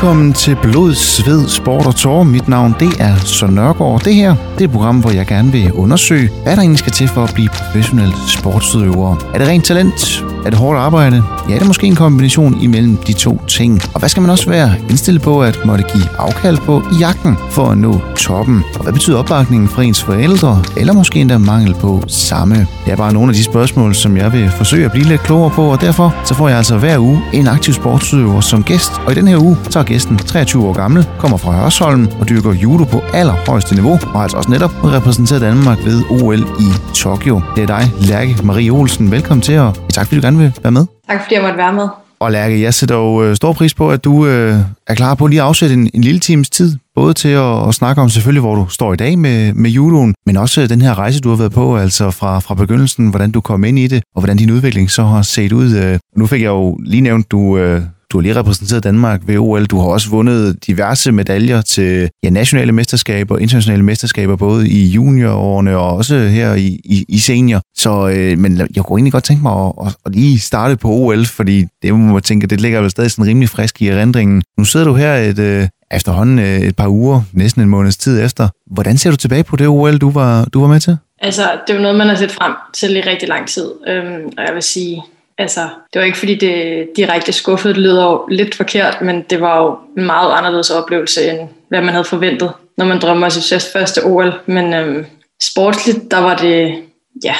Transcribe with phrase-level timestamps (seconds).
[0.00, 2.24] Velkommen til Blod, Sved, Sport og Tårer.
[2.24, 4.00] Mit navn det er Søren Nørgaard.
[4.04, 6.92] Det her det er et program, hvor jeg gerne vil undersøge, hvad der egentlig skal
[6.92, 9.30] til for at blive professionel sportsudøver.
[9.34, 10.24] Er det rent talent?
[10.44, 11.22] Er det hårdt arbejde?
[11.48, 13.80] Ja, det er måske en kombination imellem de to ting.
[13.94, 17.36] Og hvad skal man også være indstillet på at måtte give afkald på i jagten
[17.50, 18.64] for at nå toppen?
[18.74, 22.54] Og hvad betyder opbakningen fra ens forældre, eller måske endda mangel på samme?
[22.84, 25.50] Det er bare nogle af de spørgsmål, som jeg vil forsøge at blive lidt klogere
[25.50, 28.92] på, og derfor så får jeg altså hver uge en aktiv sportsudøver som gæst.
[29.06, 32.28] Og i den her uge, så er gæsten 23 år gammel, kommer fra Hørsholm og
[32.28, 36.94] dyrker judo på allerhøjeste niveau, og har altså også netop repræsenteret Danmark ved OL i
[36.94, 37.40] Tokyo.
[37.56, 39.10] Det er dig, Lærke Marie Olsen.
[39.10, 40.86] Velkommen til, og tak fordi du gerne vil være med.
[41.08, 41.88] Tak fordi jeg måtte være med.
[42.20, 45.26] Og Lærke, jeg sætter jo øh, stor pris på, at du øh, er klar på
[45.26, 48.40] lige at afsætte en, en lille times tid, både til at, at snakke om selvfølgelig,
[48.40, 51.36] hvor du står i dag med, med judoen, men også den her rejse, du har
[51.36, 54.50] været på, altså fra, fra begyndelsen, hvordan du kom ind i det, og hvordan din
[54.50, 55.74] udvikling så har set ud.
[55.74, 55.98] Øh.
[56.16, 59.64] Nu fik jeg jo lige nævnt, du, øh, du har lige repræsenteret Danmark ved OL.
[59.66, 64.86] Du har også vundet diverse medaljer til ja, nationale mesterskaber og internationale mesterskaber, både i
[64.86, 67.60] juniorårene og også her i, i, i senior.
[67.76, 70.88] Så, øh, men jeg kunne egentlig godt tænke mig at, at, at lige starte på
[70.88, 74.42] OL, fordi det må man tænke, det ligger vel stadig sådan rimelig frisk i erindringen.
[74.58, 78.24] Nu sidder du her et, øh, efterhånden øh, et par uger, næsten en måneds tid
[78.24, 78.48] efter.
[78.70, 80.96] Hvordan ser du tilbage på det OL, du var, du var med til?
[81.22, 83.70] Altså, det er jo noget, man har set frem til i rigtig lang tid.
[83.88, 85.02] Øhm, og jeg vil sige,
[85.40, 85.60] altså,
[85.92, 89.62] det var ikke fordi det direkte skuffede, det lyder jo lidt forkert, men det var
[89.62, 93.70] jo en meget anderledes oplevelse, end hvad man havde forventet, når man drømmer om sit
[93.72, 94.32] første OL.
[94.46, 95.06] Men øhm,
[95.42, 96.82] sportsligt, der var det,
[97.24, 97.34] ja,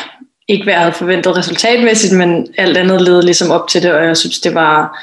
[0.49, 4.05] ikke hvad jeg havde forventet resultatmæssigt, men alt andet led ligesom op til det, og
[4.05, 4.99] jeg synes, det var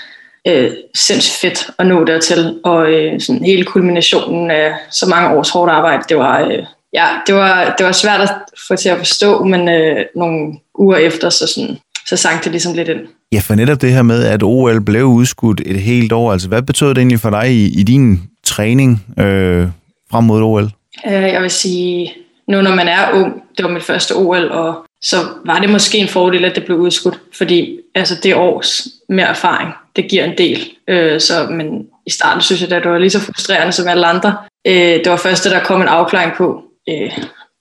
[0.48, 5.50] øh, sindssygt fedt at nå dertil, og øh, sådan hele kulminationen af så mange års
[5.50, 8.30] hårdt arbejde, det var, øh, ja, det var, det var svært at
[8.68, 12.74] få til at forstå, men øh, nogle uger efter, så, sådan, så sank det ligesom
[12.74, 13.00] lidt ind.
[13.32, 16.62] Ja, for netop det her med, at OL blev udskudt et helt år, altså hvad
[16.62, 19.68] betød det egentlig for dig i, i din træning øh,
[20.12, 20.64] frem mod OL?
[21.08, 22.14] Øh, jeg vil sige,
[22.48, 25.98] nu når man er ung, det var mit første OL, og så var det måske
[25.98, 30.38] en fordel, at det blev udskudt, fordi altså, det års mere erfaring, det giver en
[30.38, 30.70] del.
[30.90, 34.08] Øh, så, men i starten synes jeg, at det var lige så frustrerende som alle
[34.08, 34.38] andre.
[34.68, 37.12] Øh, det var først, der kom en afklaring på, øh,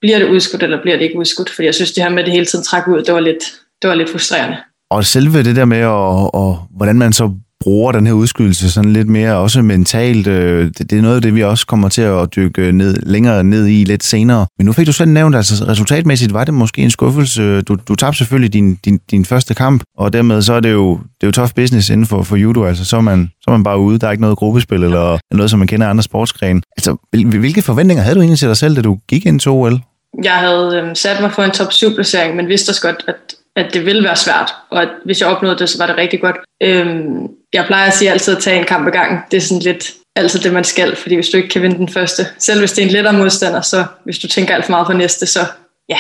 [0.00, 1.50] bliver det udskudt, eller bliver det ikke udskudt?
[1.50, 3.44] Fordi jeg synes, det her med det hele tiden trække ud, det var lidt,
[3.82, 4.56] det var lidt frustrerende.
[4.90, 5.86] Og selve det der med, at,
[6.34, 10.26] og, hvordan man så bruger den her udskydelse sådan lidt mere også mentalt.
[10.26, 13.44] Øh, det, det er noget af det, vi også kommer til at dykke ned, længere
[13.44, 14.46] ned i lidt senere.
[14.58, 17.62] Men nu fik du selv nævnt, altså resultatmæssigt var det måske en skuffelse.
[17.62, 20.94] Du, du tabte selvfølgelig din, din, din første kamp, og dermed så er det jo,
[20.94, 22.64] det er jo tough business inden for, for judo.
[22.64, 23.98] Altså så er, man, så er man bare ude.
[23.98, 26.62] Der er ikke noget gruppespil eller noget, som man kender andre sportsgrene.
[26.76, 29.80] Altså, hvilke forventninger havde du egentlig til dig selv, da du gik ind til OL?
[30.24, 33.34] Jeg havde øhm, sat mig for en top 7 placering, men vidste også godt, at
[33.56, 36.20] at det ville være svært, og at hvis jeg opnåede det, så var det rigtig
[36.20, 36.36] godt.
[36.62, 39.30] Øhm, jeg plejer at sige altid at tage en kamp ad gang.
[39.30, 41.88] Det er sådan lidt altid det, man skal, fordi hvis du ikke kan vinde den
[41.88, 44.86] første, selv hvis det er en lettere modstander, så hvis du tænker alt for meget
[44.86, 45.40] på næste, så
[45.88, 45.98] ja,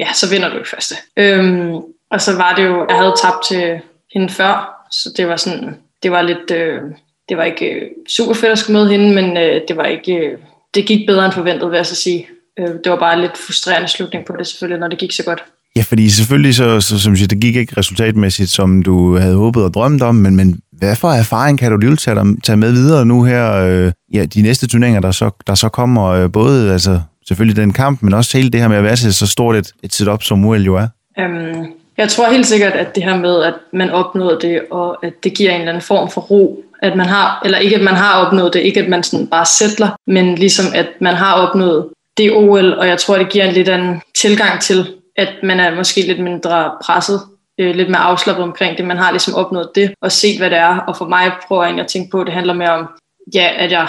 [0.00, 0.94] ja så vinder du ikke første.
[1.16, 1.74] Øhm,
[2.10, 3.80] og så var det jo, jeg havde tabt til
[4.14, 6.80] hende før, så det var sådan, det var lidt, øh,
[7.28, 10.14] det var ikke øh, super fedt at skulle møde hende, men øh, det var ikke,
[10.14, 10.38] øh,
[10.74, 12.28] det gik bedre end forventet, vil jeg så sige.
[12.58, 15.44] Øh, det var bare lidt frustrerende slutning på det selvfølgelig, når det gik så godt.
[15.76, 19.64] Ja, fordi selvfølgelig, så, så som siger, det gik ikke resultatmæssigt, som du havde håbet
[19.64, 23.06] og drømt om, men, men hvad for erfaring kan du lige tage, tage med videre
[23.06, 27.00] nu her, øh, ja, de næste turneringer, der så, der så kommer, øh, både altså,
[27.28, 29.72] selvfølgelig den kamp, men også hele det her med at være til så stort et,
[29.82, 30.86] et setup, som UL jo er?
[31.18, 31.66] Øhm,
[31.98, 35.34] jeg tror helt sikkert, at det her med, at man opnåede det, og at det
[35.34, 38.26] giver en eller anden form for ro, at man har, eller ikke at man har
[38.26, 41.86] opnået det, ikke at man sådan bare sætler, men ligesom at man har opnået
[42.16, 44.86] det OL, og jeg tror, det giver en lidt anden tilgang til,
[45.16, 47.20] at man er måske lidt mindre presset,
[47.60, 48.86] øh, lidt mere afslappet omkring det.
[48.86, 50.78] Man har ligesom opnået det og set, hvad det er.
[50.78, 52.86] Og for mig prøver jeg at tænke på, at det handler mere om,
[53.34, 53.88] ja, at jeg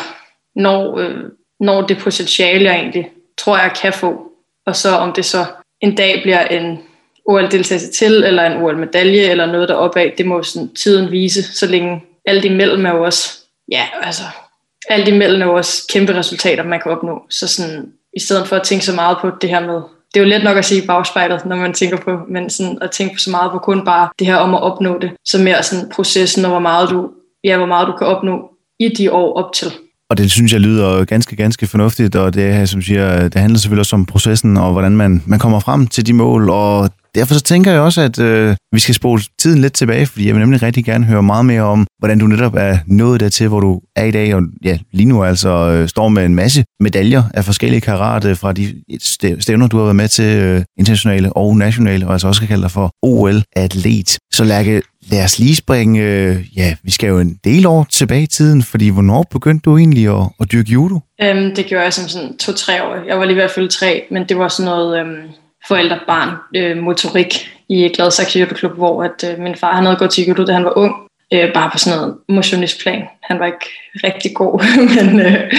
[0.55, 1.23] når, øh,
[1.59, 4.31] når det potentiale, jeg egentlig tror, jeg kan få.
[4.65, 5.45] Og så om det så
[5.81, 6.79] en dag bliver en
[7.25, 12.03] OL-deltagelse til, eller en OL-medalje, eller noget deropad, det må sådan tiden vise, så længe
[12.25, 13.39] alt imellem er jo også,
[13.71, 14.23] ja, altså,
[14.89, 17.25] alt imellem er jo også kæmpe resultater, man kan opnå.
[17.29, 19.81] Så sådan, i stedet for at tænke så meget på det her med,
[20.15, 22.91] det er jo let nok at sige bagspejlet, når man tænker på, men sådan at
[22.91, 25.89] tænke så meget på kun bare det her om at opnå det, så mere sådan
[25.95, 27.09] processen og hvor meget du,
[27.43, 29.67] ja, hvor meget du kan opnå i de år op til.
[30.09, 33.79] Og det synes jeg lyder ganske, ganske fornuftigt, og det, som siger, det handler selvfølgelig
[33.79, 37.41] også om processen og hvordan man, man kommer frem til de mål, og derfor så
[37.41, 40.61] tænker jeg også, at øh, vi skal spole tiden lidt tilbage, fordi jeg vil nemlig
[40.63, 44.03] rigtig gerne høre meget mere om, hvordan du netop er nået dertil, hvor du er
[44.03, 47.81] i dag, og ja, lige nu altså øh, står med en masse medaljer af forskellige
[47.81, 48.73] karat øh, fra de
[49.39, 52.63] stævner, du har været med til, øh, internationale og nationale, og altså også kan kalde
[52.63, 54.17] dig for OL-atlet.
[54.33, 54.81] Så Lærke,
[55.11, 58.63] lad os lige springe, øh, ja, vi skal jo en del år tilbage i tiden,
[58.63, 60.99] fordi hvornår begyndte du egentlig at, at dyrke judo?
[61.21, 62.95] Øhm, det gjorde jeg som sådan to-tre år.
[63.07, 65.17] Jeg var lige ved at fylde tre, men det var sådan noget øhm,
[65.67, 70.11] forældre-barn øh, motorik i Gladsaxe Judo Klub, hvor at, øh, min far han havde gået
[70.11, 70.95] til judo, da han var ung,
[71.33, 73.03] øh, bare på sådan noget motionistplan.
[73.23, 73.69] Han var ikke
[74.03, 74.63] rigtig god,
[74.95, 75.53] men, øh,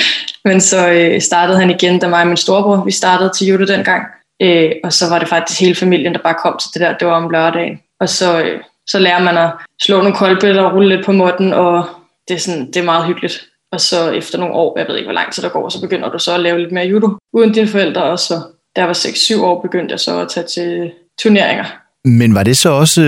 [0.44, 3.64] men så øh, startede han igen, da mig og min storebror, vi startede til judo
[3.64, 4.04] dengang,
[4.42, 7.08] øh, og så var det faktisk hele familien, der bare kom til det der, det
[7.08, 7.80] var om lørdagen.
[8.00, 9.50] Og så, øh, så lærer man at
[9.82, 11.84] slå nogle koldbøtter og rulle lidt på måtten, og
[12.28, 13.46] det er, sådan, det er meget hyggeligt.
[13.72, 16.10] Og så efter nogle år, jeg ved ikke hvor lang tid der går, så begynder
[16.10, 18.34] du så at lave lidt mere judo uden dine forældre, og så
[18.76, 20.90] der var 6-7 år, begyndte jeg så at tage til
[21.22, 21.64] turneringer.
[22.04, 23.00] Men var det så også,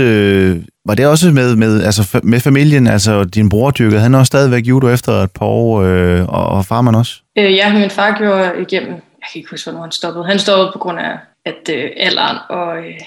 [0.84, 4.66] var det også med, med, altså med familien, altså din bror dyrkede han også stadigvæk
[4.66, 7.12] judo efter et par år, øh, og, og farmand også?
[7.38, 10.24] Øh, ja, min far gjorde igennem, jeg kan ikke huske, hvornår han stoppede.
[10.24, 13.00] Han stoppede på grund af at øh, alderen og øh,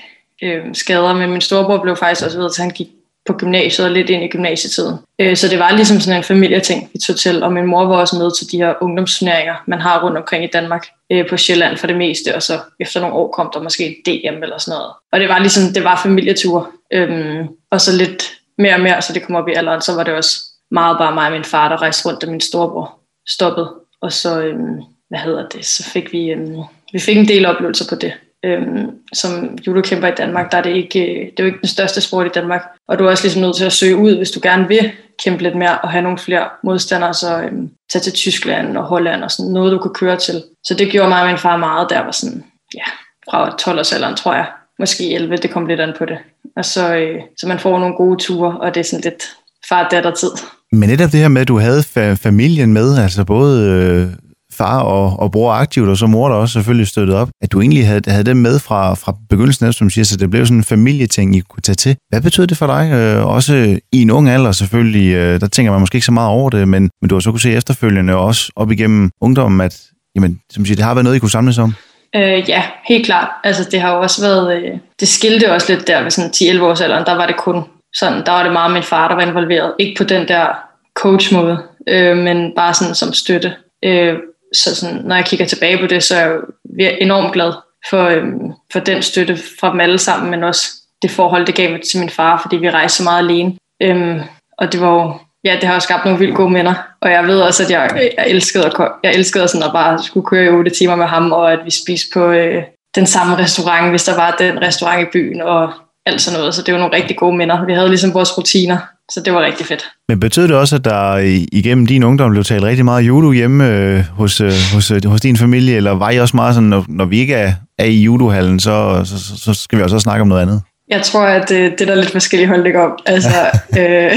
[0.43, 2.87] øh, skader, men min storebror blev faktisk også ved, at han gik
[3.31, 4.97] på gymnasiet og lidt ind i gymnasietiden.
[5.19, 7.95] Øh, så det var ligesom sådan en familieting, vi tog til, og min mor var
[7.95, 11.77] også med til de her ungdomsturneringer, man har rundt omkring i Danmark øh, på Sjælland
[11.77, 14.77] for det meste, og så efter nogle år kom der måske et DM eller sådan
[14.77, 14.91] noget.
[15.11, 19.13] Og det var ligesom, det var familietur, øhm, og så lidt mere og mere, så
[19.13, 20.37] det kom op i alderen, så var det også
[20.71, 22.99] meget bare mig og min far, der rejste rundt, da min storebror
[23.29, 23.73] stoppede.
[24.01, 26.57] Og så, øhm, hvad hedder det, så fik vi, øhm,
[26.93, 28.13] vi fik en del oplevelser på det
[28.45, 32.01] øhm, som judokæmper i Danmark, der er det ikke, det er jo ikke den største
[32.01, 32.61] sport i Danmark.
[32.87, 34.91] Og du er også ligesom nødt til at søge ud, hvis du gerne vil
[35.23, 39.23] kæmpe lidt mere og have nogle flere modstandere, så øhm, tage til Tyskland og Holland
[39.23, 40.43] og sådan noget, du kunne køre til.
[40.63, 42.43] Så det gjorde mig og min far meget, der var sådan,
[42.75, 42.83] ja,
[43.29, 44.45] fra 12 års alderen, tror jeg.
[44.79, 46.17] Måske 11, det kom lidt an på det.
[46.55, 49.23] Og så, øh, så man får nogle gode ture, og det er sådan lidt
[49.69, 50.31] far-datter-tid.
[50.71, 54.07] Men netop det her med, at du havde fa- familien med, altså både øh,
[54.53, 57.61] far og, og bror aktivt, og så mor der også selvfølgelig støttet op, at du
[57.61, 60.57] egentlig havde, havde dem med fra, fra begyndelsen af, som siger, så det blev sådan
[60.57, 61.95] en familieting, I kunne tage til.
[62.09, 62.91] Hvad betød det for dig?
[62.93, 66.29] Øh, også i en ung alder selvfølgelig, øh, der tænker man måske ikke så meget
[66.29, 69.81] over det, men, men du har så kunne se efterfølgende også op igennem ungdommen, at
[70.15, 71.73] jamen, som siger, det har været noget, I kunne samles om.
[72.15, 73.27] Øh, ja, helt klart.
[73.43, 76.61] Altså, det har jo også været, øh, det skilte også lidt der ved sådan 10-11
[76.63, 77.63] års alderen, der var det kun
[77.93, 79.73] sådan, der var det meget min far, der var involveret.
[79.79, 80.47] Ikke på den der
[80.95, 81.57] coach-måde,
[81.87, 83.53] øh, men bare sådan som støtte.
[83.85, 84.17] Øh,
[84.53, 86.39] så sådan, når jeg kigger tilbage på det, så er
[86.79, 87.53] jeg enormt glad
[87.89, 90.67] for, øhm, for den støtte fra dem alle sammen, men også
[91.01, 93.57] det forhold, det gav mig til min far, fordi vi rejste så meget alene.
[93.81, 94.19] Øhm,
[94.57, 95.13] og det var jo,
[95.43, 96.73] ja, det har jo skabt nogle vildt gode minder.
[97.01, 100.27] Og jeg ved også, at jeg, jeg elskede, at, jeg elskede sådan at bare skulle
[100.27, 102.63] køre i 8 timer med ham, og at vi spiste på øh,
[102.95, 105.73] den samme restaurant, hvis der var den restaurant i byen, og
[106.05, 106.55] alt sådan noget.
[106.55, 107.65] Så det var nogle rigtig gode minder.
[107.65, 108.77] Vi havde ligesom vores rutiner,
[109.11, 109.89] så det var rigtig fedt.
[110.07, 111.17] Men betød det også, at der
[111.51, 115.21] igennem din ungdom blev talt rigtig meget judo hjemme øh, hos, øh, hos, øh, hos
[115.21, 118.01] din familie, eller var I også meget sådan, når, når vi ikke er, er i
[118.01, 120.61] judohallen, så, så, så, så skal vi også snakke om noget andet?
[120.87, 122.97] Jeg tror, at det, det er der lidt forskellige holdninger om.
[123.05, 124.11] Altså, øh,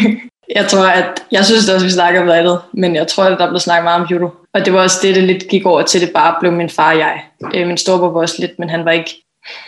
[0.58, 3.24] jeg tror, at jeg synes også, at vi snakker om noget andet, men jeg tror,
[3.24, 4.30] at der blev snakket meget om judo.
[4.54, 6.92] Og det var også det, det lidt gik over til, det bare blev min far
[6.92, 7.20] og jeg.
[7.54, 9.10] Øh, min storebror var også lidt, men han var ikke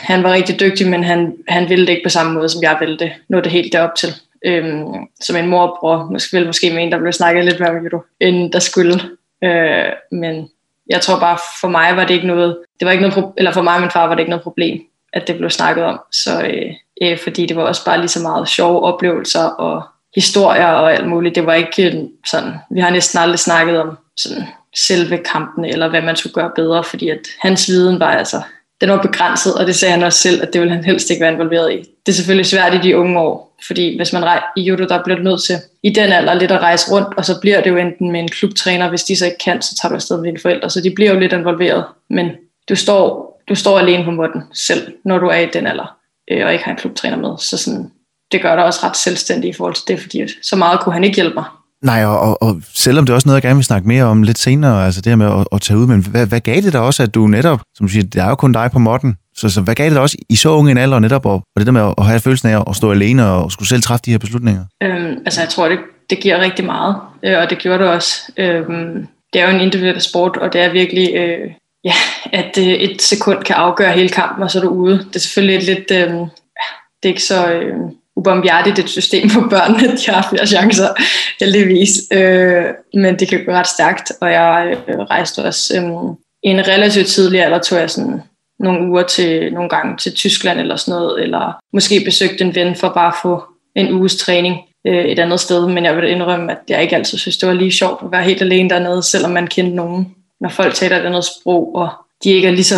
[0.01, 2.77] han var rigtig dygtig, men han, han ville det ikke på samme måde, som jeg
[2.81, 3.13] ville det.
[3.29, 4.15] Nå det helt derop til.
[4.47, 7.61] Øhm, som en mor og bror, måske, vel måske med en, der blev snakket lidt
[7.61, 9.01] mere med end der skulle.
[9.45, 10.51] Øh, men
[10.91, 13.63] jeg tror bare, for mig var det ikke noget, det var ikke noget, eller for
[13.63, 14.81] mig og min far var det ikke noget problem,
[15.13, 16.01] at det blev snakket om.
[16.13, 16.73] Så øh,
[17.03, 19.83] øh, fordi det var også bare lige så meget sjove oplevelser og
[20.15, 21.35] historier og alt muligt.
[21.35, 24.45] Det var ikke sådan, vi har næsten aldrig snakket om sådan
[24.77, 28.43] selve kampene, eller hvad man skulle gøre bedre, fordi at hans viden var altså
[28.81, 31.23] den var begrænset, og det sagde han også selv, at det ville han helst ikke
[31.23, 31.77] være involveret i.
[31.77, 35.03] Det er selvfølgelig svært i de unge år, fordi hvis man rejser i judo, der
[35.05, 37.71] bliver du nødt til i den alder lidt at rejse rundt, og så bliver det
[37.71, 40.25] jo enten med en klubtræner, hvis de så ikke kan, så tager du afsted med
[40.25, 42.31] dine forældre, så de bliver jo lidt involveret, men
[42.69, 45.97] du står, du står alene på måtten selv, når du er i den alder,
[46.31, 47.91] øh, og ikke har en klubtræner med, så sådan,
[48.33, 51.05] det gør dig også ret selvstændig i forhold til det, fordi så meget kunne han
[51.05, 51.45] ikke hjælpe mig.
[51.85, 54.23] Nej, og, og, og selvom det er også noget, jeg gerne vil snakke mere om
[54.23, 56.73] lidt senere, altså det her med at, at tage ud, men hvad, hvad gav det
[56.73, 59.17] dig også, at du netop, som du siger, det er jo kun dig på modden,
[59.37, 61.59] så, så hvad gav det dig også i så unge en alder netop, og, og
[61.59, 64.11] det der med at have følelsen af at stå alene og skulle selv træffe de
[64.11, 64.65] her beslutninger?
[64.83, 65.79] Øhm, altså jeg tror, det,
[66.11, 68.33] det giver rigtig meget, øh, og det gjorde det også.
[68.37, 71.51] Øhm, det er jo en individuel sport, og det er virkelig, øh,
[71.85, 71.95] ja,
[72.33, 74.99] at øh, et sekund kan afgøre hele kampen, og så er du ude.
[74.99, 76.11] Det er selvfølgelig lidt, øh,
[77.03, 77.53] det er ikke så...
[77.53, 77.77] Øh,
[78.21, 80.89] ubomhjertigt et system for børn, at de har flere chancer,
[81.41, 81.91] heldigvis.
[82.13, 86.69] Øh, men det kan gå ret stærkt, og jeg øh, rejste også øh, i en
[86.69, 88.23] relativt tidlig alder, tog jeg sådan
[88.59, 92.77] nogle uger til nogle gange til Tyskland eller sådan noget, eller måske besøgte en ven
[92.77, 93.45] for bare at få
[93.77, 97.19] en uges træning øh, et andet sted, men jeg vil indrømme, at jeg ikke altid
[97.19, 100.49] synes, det var lige sjovt at være helt alene dernede, selvom man kendte nogen, når
[100.49, 101.89] folk taler et andet sprog, og
[102.25, 102.77] de ikke er lige så,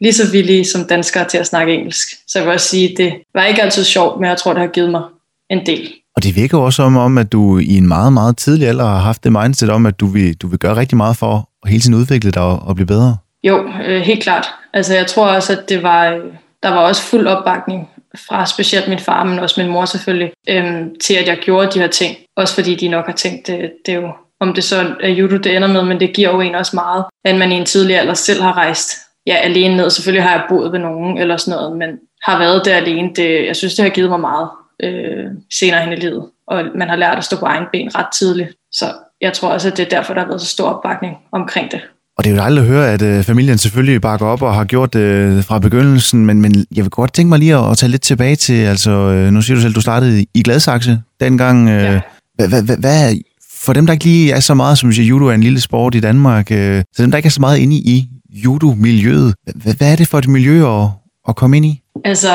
[0.00, 2.08] lige så villige som danskere til at snakke engelsk.
[2.28, 4.60] Så jeg vil også sige, at det var ikke altid sjovt, men jeg tror, det
[4.60, 5.02] har givet mig
[5.50, 5.92] en del.
[6.16, 8.98] Og det virker også som om, at du i en meget, meget tidlig alder har
[8.98, 11.80] haft det mindset om, at du vil, du vil gøre rigtig meget for at hele
[11.80, 13.16] tiden udvikle dig og, og blive bedre.
[13.44, 14.46] Jo, øh, helt klart.
[14.74, 16.20] Altså jeg tror også, at det var, øh,
[16.62, 17.88] der var også fuld opbakning
[18.28, 21.78] fra specielt min far, men også min mor selvfølgelig, øhm, til at jeg gjorde de
[21.78, 22.16] her ting.
[22.36, 24.08] Også fordi de nok har tænkt, det, det er jo,
[24.40, 27.04] om det så er judo, det ender med, men det giver jo en også meget,
[27.24, 28.90] at man i en tidlig alder selv har rejst
[29.28, 29.90] ja, alene ned.
[29.90, 31.88] Selvfølgelig har jeg boet ved nogen eller sådan noget, men
[32.22, 33.08] har været der alene.
[33.16, 34.48] Det, jeg synes, det har givet mig meget
[34.82, 35.26] øh,
[35.58, 36.24] senere hen i livet.
[36.48, 38.50] Og man har lært at stå på egen ben ret tidligt.
[38.72, 38.84] Så
[39.20, 41.80] jeg tror også, at det er derfor, der har været så stor opbakning omkring det.
[42.18, 44.64] Og det er jo dejligt at høre, at øh, familien selvfølgelig bakker op og har
[44.64, 47.76] gjort det øh, fra begyndelsen, men, men jeg vil godt tænke mig lige at, at
[47.76, 51.68] tage lidt tilbage til, altså øh, nu siger du selv, du startede i Gladsaxe dengang.
[51.68, 52.00] Øh, ja.
[52.34, 53.16] Hvad, hvad, hvad,
[53.64, 55.94] for dem, der ikke lige er så meget, som siger, judo er en lille sport
[55.94, 58.08] i Danmark, øh, så dem, der ikke er så meget inde i
[58.44, 60.88] judo-miljøet, hvad, er det for et miljø at,
[61.28, 61.82] at komme ind i?
[62.04, 62.28] Altså,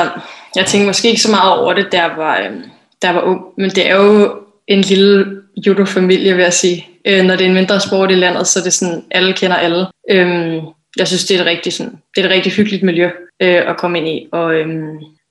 [0.56, 2.62] jeg tænkte måske ikke så meget over det, der var, øhm,
[3.02, 5.26] der var ung, men det er jo en lille
[5.66, 6.86] judo-familie, vil jeg sige.
[7.06, 9.56] Øh, når det er en mindre sport i landet, så er det sådan, alle kender
[9.56, 9.86] alle.
[10.10, 10.62] Øh,
[10.96, 13.10] jeg synes, det er et rigtig, sådan, det er et rigtig hyggeligt miljø
[13.42, 14.28] øh, at komme ind i.
[14.32, 14.66] Og øh,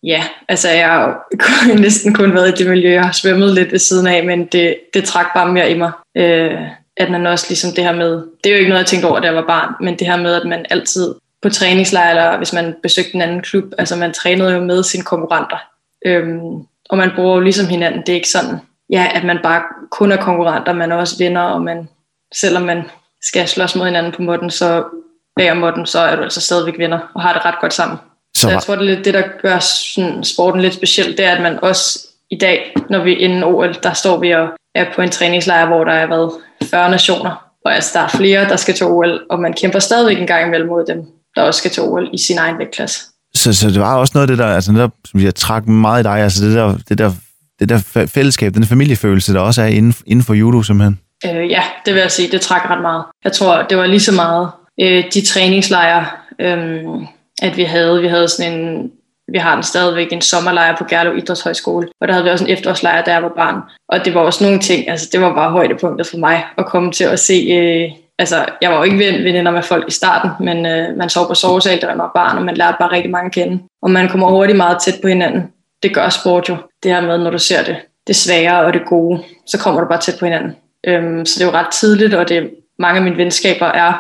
[0.04, 2.92] ja, altså jeg har næsten kun været i det miljø.
[2.92, 5.92] Jeg har svømmet lidt ved siden af, men det, det trak bare mere i mig.
[6.18, 6.52] Øh,
[6.98, 9.20] at man også ligesom det her med, det er jo ikke noget, jeg tænkte over,
[9.20, 12.54] da jeg var barn, men det her med, at man altid på træningslejr, eller hvis
[12.54, 15.58] man besøgte en anden klub, altså man trænede jo med sine konkurrenter.
[16.06, 18.02] Øhm, og man bruger jo ligesom hinanden.
[18.02, 18.60] Det er ikke sådan,
[18.90, 21.90] ja, at man bare kun er konkurrenter, man er også venner, og man,
[22.36, 22.84] selvom man
[23.22, 24.84] skal slås mod hinanden på måtten, så
[25.36, 27.98] bag måtten, så er du altså stadigvæk venner, og har det ret godt sammen.
[28.36, 31.26] Så, så jeg tror, det er lidt det, der gør sådan, sporten lidt speciel, det
[31.26, 34.48] er, at man også i dag, når vi er inden OL, der står vi og
[34.76, 36.32] er på en træningslejr, hvor der er været
[36.64, 40.20] 40 nationer, og altså, der er flere, der skal til OL, og man kæmper stadigvæk
[40.20, 43.02] en gang imellem mod dem, der også skal til OL i sin egen vægtklasse.
[43.36, 45.68] Så, så det var også noget af det der, altså det der, som jeg trak
[45.68, 47.12] meget i dig, altså det der, det der,
[47.60, 51.00] det der fællesskab, den familiefølelse, der også er inden, inden for judo simpelthen.
[51.26, 53.04] Øh, ja, det vil jeg sige, det trak ret meget.
[53.24, 54.50] Jeg tror, det var lige så meget
[54.82, 56.06] øh, de træningslejre,
[56.40, 56.84] øh,
[57.42, 58.02] at vi havde.
[58.02, 58.92] Vi havde sådan en
[59.32, 62.52] vi har den stadigvæk en sommerlejr på Gerlev Idrætshøjskole, og der havde vi også en
[62.52, 63.62] efterårslejr, der jeg var barn.
[63.90, 66.92] Og det var også nogle ting, altså det var bare højdepunktet for mig at komme
[66.92, 70.66] til at se, øh, altså jeg var jo ikke veninder med folk i starten, men
[70.66, 73.26] øh, man sov på sovesal, da man var barn, og man lærte bare rigtig mange
[73.26, 73.64] at kende.
[73.82, 75.44] Og man kommer hurtigt meget tæt på hinanden.
[75.84, 77.78] Det gør sport jo, det her med, når du ser det,
[78.08, 80.56] det svære og det gode, så kommer du bare tæt på hinanden.
[80.88, 82.50] Øhm, så det er jo ret tidligt, og det
[82.80, 83.94] mange af mine venskaber er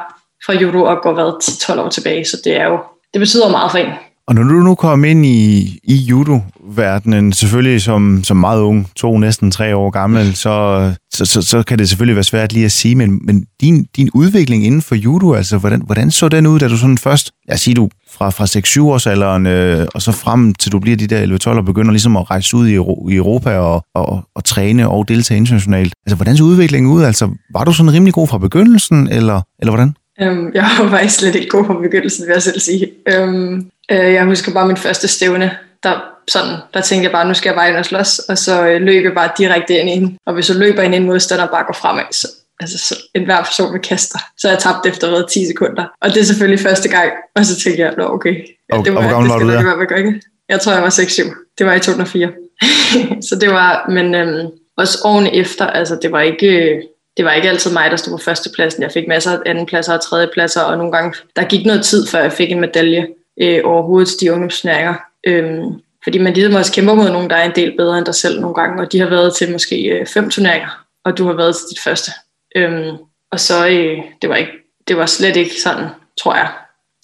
[0.46, 2.80] fra judo og går været 10-12 år tilbage, så det er jo,
[3.14, 3.94] det betyder meget for en.
[4.28, 9.18] Og når du nu kom ind i, i judo-verdenen, selvfølgelig som, som meget ung, to,
[9.18, 12.72] næsten tre år gammel, så, så, så, så kan det selvfølgelig være svært lige at
[12.72, 16.60] sige, men, men din, din udvikling inden for judo, altså hvordan, hvordan så den ud,
[16.60, 18.46] da du sådan først, lad os sige du, fra, fra
[18.86, 21.92] 6-7 års alderen, øh, og så frem til du bliver de der 11-12 og begynder
[21.92, 22.74] ligesom at rejse ud i,
[23.14, 25.94] i Europa og, og, og træne og deltage internationalt.
[26.06, 27.04] Altså hvordan så udviklingen ud?
[27.04, 29.96] Altså var du sådan rimelig god fra begyndelsen, eller, eller hvordan?
[30.22, 32.88] Øhm, jeg var faktisk slet ikke god fra begyndelsen, vil jeg selv sige.
[33.08, 37.34] Øhm, Øh, jeg husker bare min første stævne, der, sådan, der tænkte jeg bare, nu
[37.34, 39.94] skal jeg bare ind og slås, og så øh, løb jeg bare direkte ind i
[39.94, 40.18] hende.
[40.26, 42.28] Og hvis du løber ind i en modstander bare går fremad, så,
[42.60, 45.86] altså, så en hver person vil kaste Så jeg tabte efter hvad, 10 sekunder.
[46.02, 48.36] Og det er selvfølgelig første gang, og så tænkte jeg, nå okay.
[48.74, 49.64] Ja, det var, og hvor gammel var du der?
[49.64, 51.54] Være, jeg tror, jeg var 6-7.
[51.58, 52.32] Det var i 2004.
[53.30, 54.48] så det var, men øhm,
[54.78, 56.82] også årene efter, altså det var ikke,
[57.18, 58.84] det var ikke altid mig, der stod på førstepladsen.
[58.84, 62.20] Jeg fik masser af andenpladser og tredjepladser, og nogle gange, der gik noget tid, før
[62.20, 63.08] jeg fik en medalje
[63.42, 64.94] øh, overhovedet til de ungdomsturneringer.
[65.28, 65.64] Øh,
[66.04, 68.42] fordi man ligesom også kæmper mod nogen, der er en del bedre end dig selv
[68.42, 71.56] nogle gange, og de har været til måske øh, fem turneringer, og du har været
[71.56, 72.12] til dit første.
[72.56, 72.98] Øhm,
[73.32, 74.52] og så, øh, det, var ikke,
[74.88, 75.88] det var slet ikke sådan,
[76.22, 76.52] tror jeg,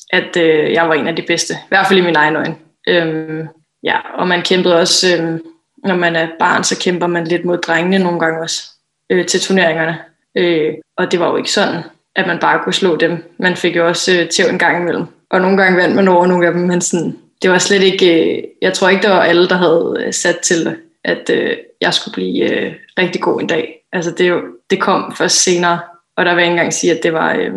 [0.09, 1.53] at øh, jeg var en af de bedste.
[1.53, 2.55] I hvert fald i min egen øjne.
[2.87, 3.47] Øhm,
[3.83, 5.39] ja, og man kæmpede også, øh,
[5.83, 8.71] når man er barn, så kæmper man lidt mod drengene nogle gange også
[9.09, 9.97] øh, til turneringerne.
[10.35, 11.83] Øh, og det var jo ikke sådan,
[12.15, 13.33] at man bare kunne slå dem.
[13.37, 16.27] Man fik jo også øh, tæv en gang imellem og nogle gange vandt man over
[16.27, 19.21] nogle af dem, men sådan, det var slet ikke, øh, jeg tror ikke, det var
[19.21, 23.47] alle, der havde øh, sat til, at øh, jeg skulle blive øh, rigtig god en
[23.47, 23.75] dag.
[23.93, 25.79] Altså det, det kom først senere,
[26.17, 27.51] og der vil jeg ikke engang sige, at det var, øh,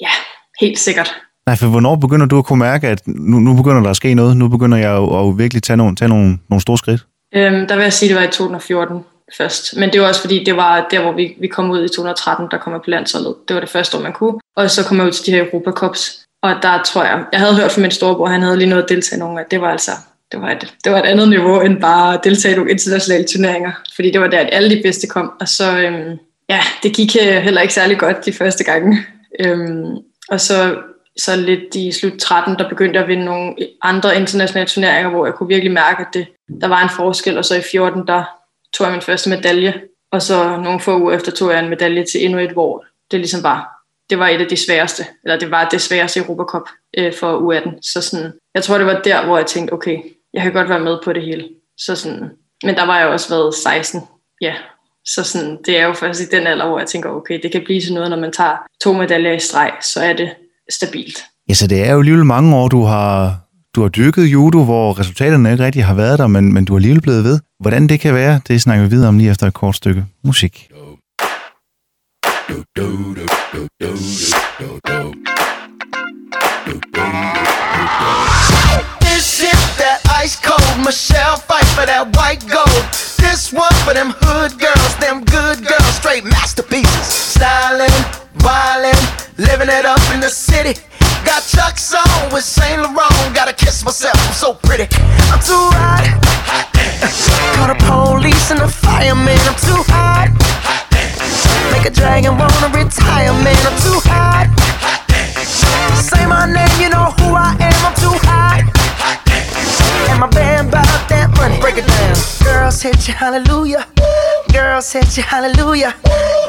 [0.00, 0.10] ja,
[0.60, 1.14] helt sikkert.
[1.46, 4.14] Nej, for hvornår begynder du at kunne mærke, at nu, nu begynder der at ske
[4.14, 4.36] noget?
[4.36, 7.06] Nu begynder jeg at, at virkelig tage nogle, tage nogle, nogle store skridt?
[7.34, 9.04] Øhm, der vil jeg sige, at det var i 2014
[9.38, 9.76] først.
[9.76, 12.48] Men det var også fordi, det var der, hvor vi, vi kom ud i 2013,
[12.50, 13.34] der kom jeg på landsholdet.
[13.48, 14.34] Det var det første år, man kunne.
[14.56, 17.40] Og så kom jeg ud til de her Europa Cups, og der tror jeg, jeg
[17.40, 19.46] havde hørt fra min storebror, han havde lige noget at deltage i nogle af.
[19.50, 19.90] Det var altså
[20.32, 23.24] det var, et, det var et andet niveau end bare at deltage i nogle internationale
[23.24, 25.32] turneringer, fordi det var der, at alle de bedste kom.
[25.40, 28.98] Og så, øhm, ja, det gik øh, heller ikke særlig godt de første gange.
[29.40, 29.96] Øhm,
[30.28, 30.76] og så,
[31.18, 35.26] så lidt i slut 13, der begyndte jeg at vinde nogle andre internationale turneringer, hvor
[35.26, 36.26] jeg kunne virkelig mærke, at det,
[36.60, 37.38] der var en forskel.
[37.38, 38.24] Og så i 14, der
[38.74, 39.74] tog jeg min første medalje,
[40.12, 43.20] og så nogle få uger efter tog jeg en medalje til endnu et, hvor det
[43.20, 43.75] ligesom var,
[44.10, 47.78] det var et af de sværeste, eller det var det sværeste Europacup øh, for U18.
[47.82, 49.98] Så sådan, jeg tror, det var der, hvor jeg tænkte, okay,
[50.34, 51.44] jeg kan godt være med på det hele.
[51.78, 52.30] Så sådan,
[52.64, 54.00] men der var jeg også været 16,
[54.40, 54.54] ja.
[55.04, 57.62] Så sådan, det er jo først i den alder, hvor jeg tænker, okay, det kan
[57.64, 60.30] blive sådan noget, når man tager to medaljer i streg, så er det
[60.70, 61.18] stabilt.
[61.48, 63.40] Ja, så det er jo alligevel mange år, du har,
[63.74, 66.78] du har dyrket judo, hvor resultaterne ikke rigtig har været der, men, men du er
[66.78, 67.40] alligevel blevet ved.
[67.60, 70.68] Hvordan det kan være, det snakker vi videre om lige efter et kort stykke musik.
[72.48, 73.14] Do, do.
[79.76, 82.84] that ice cold Michelle fight for that white gold.
[83.18, 87.06] This one for them hood girls, them good girls, straight masterpieces.
[87.34, 87.90] Styling,
[88.46, 88.94] wildin',
[89.38, 90.78] living it up in the city.
[91.26, 93.34] Got Chuck's on with Saint Laurent.
[93.34, 94.86] Gotta kiss myself, I'm so pretty.
[95.34, 96.06] I'm too hot.
[97.58, 99.38] Call the police and the fireman.
[99.50, 100.85] I'm too hot.
[101.72, 103.56] Make a dragon wanna retire, man.
[103.66, 104.46] I'm too hot.
[105.96, 107.80] Say my name, you know who I am.
[107.86, 108.62] I'm too hot.
[110.10, 111.60] And my band bought that money.
[111.60, 112.14] Break it down.
[112.44, 113.86] Girls hit you, hallelujah.
[114.52, 115.94] Girls hit you, hallelujah.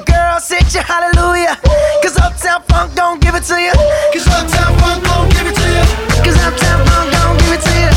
[0.06, 1.58] Girls hit you, hallelujah.
[2.02, 3.74] Cause Uptown Funk don't give it to you.
[4.14, 5.86] Cause Uptown Funk don't give it to you.
[6.24, 7.92] Cause Uptown Funk don't give it to you.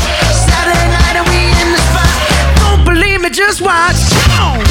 [0.49, 2.15] Saturday night and we in the spot.
[2.59, 4.70] Don't believe me, just watch.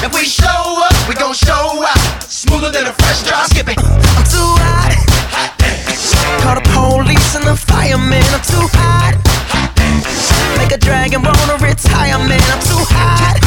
[0.00, 2.22] If we show up, we gon' show out.
[2.22, 3.76] Smoother than a fresh drop skipping.
[3.78, 4.94] I'm too hot.
[5.34, 9.18] hot Call the police and the fireman, I'm too hot.
[9.18, 13.42] hot Make a dragon wanna retire, man, I'm too hot.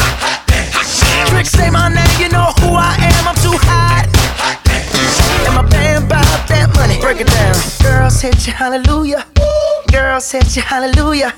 [0.76, 4.04] hot Trick say my name, you know who I am, I'm too hot.
[5.46, 7.56] And my band bought that money, break it down.
[7.82, 9.24] Girls hit you, hallelujah.
[9.92, 11.34] Girls hit you, hallelujah.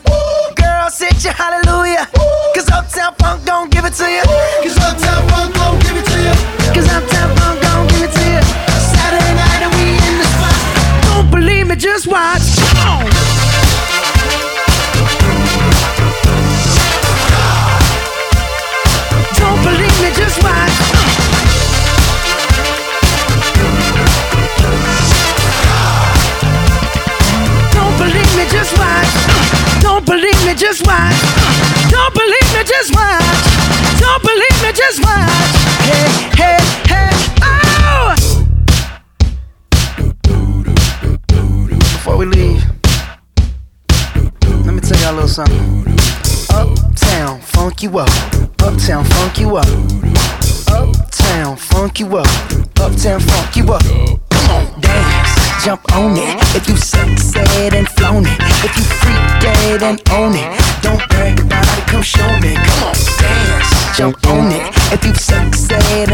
[0.54, 2.06] Girls hit you, hallelujah.
[2.54, 4.22] Cause Uptown Funk don't give it to you.
[4.62, 6.34] Cause Uptown Funk don't give it to you.
[6.72, 8.42] Cause Uptown Funk don't give it to you.
[8.94, 10.54] Saturday night and we in the spot.
[11.02, 12.43] Don't believe me, just watch.
[30.56, 31.14] Just watch.
[31.90, 33.24] Don't believe me, just watch.
[33.98, 35.30] Don't believe me, just watch.
[35.82, 37.10] Hey, hey, hey,
[37.42, 38.14] oh!
[41.78, 42.64] Before we leave,
[44.64, 45.86] let me tell y'all a little something.
[46.50, 48.10] Uptown, funk you up.
[48.62, 49.66] Uptown, funk you up.
[50.68, 52.28] Uptown, funk you up.
[52.80, 53.82] Uptown, funk you up.
[53.82, 55.13] Come on, dance,
[55.64, 56.36] jump on it.
[56.54, 61.40] If you said and flown it, if you freak dead and own it, don't brag
[61.40, 61.86] about it.
[61.86, 62.54] Come show me.
[62.54, 64.68] Come on, dance, jump on it.
[64.92, 66.13] If you said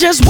[0.00, 0.29] just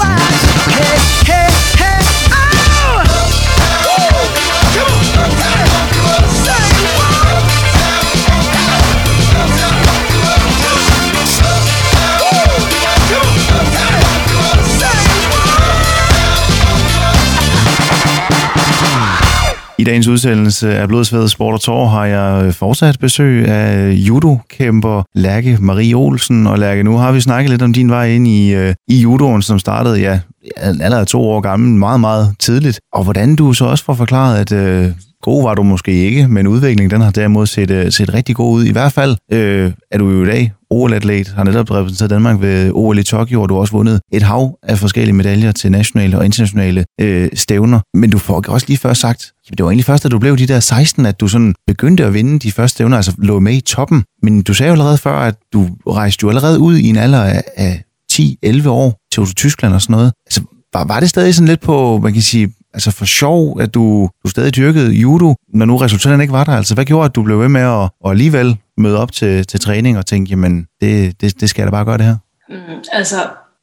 [19.90, 25.02] dagens udsendelse af Blodsved Sport og Tor har jeg øh, fortsat besøg af øh, judokæmper
[25.14, 26.46] Lærke Marie Olsen.
[26.46, 29.42] Og Lærke, nu har vi snakket lidt om din vej ind i, øh, i judoen,
[29.42, 30.20] som startede ja,
[30.56, 32.80] allerede to år gammel, meget, meget tidligt.
[32.92, 34.90] Og hvordan du så også får forklaret, at øh,
[35.22, 38.54] god var du måske ikke, men udviklingen den har derimod set, øh, set rigtig god
[38.54, 38.64] ud.
[38.64, 42.70] I hvert fald øh, er du jo i dag OL-atlet, har netop repræsenteret Danmark ved
[42.74, 46.18] OL i Tokyo, og du har også vundet et hav af forskellige medaljer til nationale
[46.18, 47.80] og internationale øh, stævner.
[47.94, 50.46] Men du får også lige før sagt, det var egentlig først, da du blev de
[50.46, 53.60] der 16, at du sådan begyndte at vinde de første stævner, altså lå med i
[53.60, 54.04] toppen.
[54.22, 57.22] Men du sagde jo allerede før, at du rejste jo allerede ud i en alder
[57.22, 60.12] af, af 10-11 år til Tyskland og sådan noget.
[60.26, 60.40] Altså,
[60.72, 64.08] var, var det stadig sådan lidt på, man kan sige, altså for sjov, at du,
[64.24, 66.52] du stadig dyrkede judo, når nu resultaterne ikke var der?
[66.52, 69.60] Altså, hvad gjorde, at du blev ved med at og alligevel møde op til, til
[69.60, 72.16] træning og tænke, jamen, det, det, det skal jeg da bare gøre det her?
[72.48, 73.16] Mm, altså,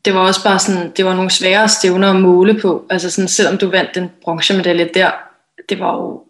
[0.06, 2.84] det var også bare sådan, det var nogle svære stævner at måle på.
[2.90, 5.12] Altså sådan, selvom du vandt den bronzemedalje der,
[5.70, 6.22] det var jo,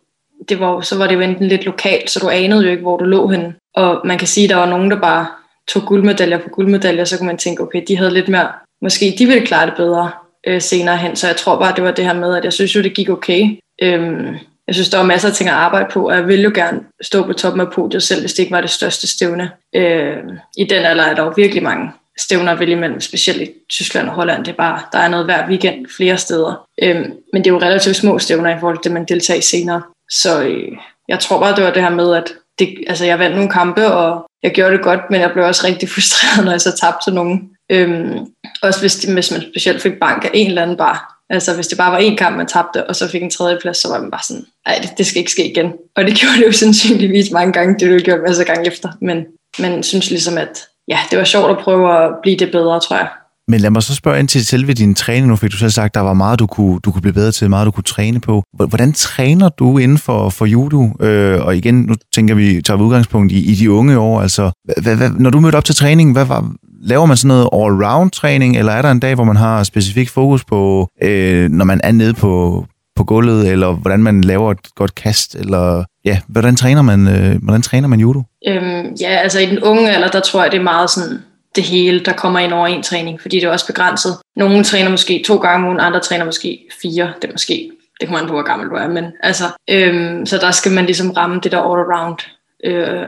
[0.49, 2.81] det var jo, så var det jo enten lidt lokalt, så du anede jo ikke,
[2.81, 3.53] hvor du lå henne.
[3.75, 5.27] Og man kan sige, at der var nogen, der bare
[5.67, 8.47] tog guldmedaljer på guldmedaljer, så kunne man tænke, okay, de havde lidt mere,
[8.81, 10.11] måske de ville klare det bedre
[10.47, 11.15] øh, senere hen.
[11.15, 13.09] Så jeg tror bare, det var det her med, at jeg synes jo, det gik
[13.09, 13.57] okay.
[13.81, 14.35] Øhm,
[14.67, 16.79] jeg synes, der var masser af ting at arbejde på, og jeg ville jo gerne
[17.01, 19.51] stå på toppen af podiet, selv hvis det ikke var det største stævne.
[19.75, 20.17] Øh,
[20.57, 24.13] I den alder er der jo virkelig mange stævner vel imellem, specielt i Tyskland og
[24.13, 24.45] Holland.
[24.45, 26.67] Det er bare, der er noget hver weekend flere steder.
[26.83, 29.41] Øhm, men det er jo relativt små stævner i forhold til det, man deltager i
[29.41, 29.81] senere.
[30.11, 30.71] Så øh,
[31.07, 33.87] jeg tror bare, det var det her med, at det, altså, jeg vandt nogle kampe,
[33.87, 37.11] og jeg gjorde det godt, men jeg blev også rigtig frustreret, når jeg så tabte
[37.11, 37.49] nogle nogen.
[37.69, 38.25] Øhm,
[38.61, 40.97] også hvis, de, hvis man specielt fik bank af en eller anden bare.
[41.29, 43.77] Altså hvis det bare var en kamp, man tabte, og så fik en tredje plads,
[43.77, 45.73] så var man bare sådan, nej, det, det skal ikke ske igen.
[45.95, 48.89] Og det gjorde det jo sandsynligvis mange gange, det det gjort masser af gange efter.
[49.01, 49.25] Men
[49.59, 52.95] man synes ligesom, at ja, det var sjovt at prøve at blive det bedre, tror
[52.95, 53.07] jeg.
[53.49, 55.27] Men lad mig så spørge ind til selve din træning.
[55.27, 57.31] Nu fik du selv sagt, at der var meget, du kunne, du kunne blive bedre
[57.31, 58.43] til, meget du kunne træne på.
[58.53, 60.89] Hvordan træner du inden for, for judo?
[60.99, 64.21] Øh, og igen, nu tænker vi, tager vi udgangspunkt i, i de unge år.
[64.21, 64.51] Altså,
[64.83, 68.09] hvad, hvad, når du mødte op til træning, hvad var, laver man sådan noget all-round
[68.09, 71.81] træning, eller er der en dag, hvor man har specifik fokus på, øh, når man
[71.83, 76.55] er nede på, på gulvet, eller hvordan man laver et godt kast, eller ja, hvordan
[76.55, 78.23] træner man, øh, hvordan træner man judo?
[78.47, 81.19] Øhm, ja, altså i den unge alder, der tror jeg, det er meget sådan
[81.57, 84.17] det hele, der kommer ind over en træning, fordi det er også begrænset.
[84.35, 88.21] Nogle træner måske to gange om ugen, andre træner måske fire, det måske, det kommer
[88.21, 91.39] an på, hvor gammel du er, men altså, øhm, så der skal man ligesom ramme
[91.43, 92.17] det der all around.
[92.63, 93.07] Øh,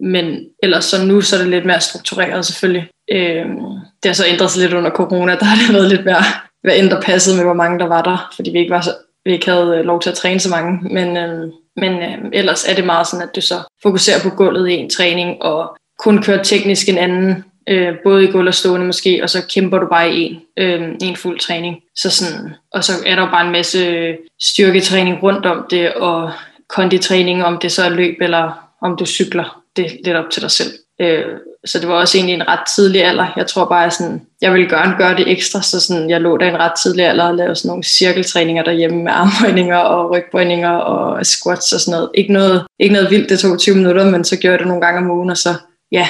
[0.00, 2.88] men ellers så nu, så er det lidt mere struktureret selvfølgelig.
[3.12, 3.46] Øh,
[4.02, 6.24] det har så ændret sig lidt under corona, der har det været lidt mere,
[6.62, 8.94] hvad end der passede med, hvor mange der var der, fordi vi ikke, var så,
[9.24, 10.88] vi ikke havde øh, lov til at træne så mange.
[10.94, 14.68] Men, øh, men øh, ellers er det meget sådan, at du så fokuserer på gulvet
[14.68, 18.86] i en træning, og kun kører teknisk en anden øh, både i gulv og stående
[18.86, 21.76] måske, og så kæmper du bare i en, øh, en fuld træning.
[21.96, 26.32] Så sådan, og så er der jo bare en masse styrketræning rundt om det, og
[26.68, 29.60] konditræning, om det så er løb, eller om du cykler.
[29.76, 30.72] Det er lidt op til dig selv.
[31.00, 31.24] Øh,
[31.64, 33.26] så det var også egentlig en ret tidlig alder.
[33.36, 36.48] Jeg tror bare, sådan, jeg ville gerne gøre det ekstra, så sådan, jeg lå der
[36.48, 41.26] en ret tidlig alder og lavede sådan nogle cirkeltræninger derhjemme med armbøjninger og rygbøjninger og
[41.26, 42.10] squats og sådan noget.
[42.14, 44.82] Ikke noget, ikke noget vildt, det tog 20 minutter, men så gjorde jeg det nogle
[44.86, 45.54] gange om ugen, og så
[45.92, 46.08] ja,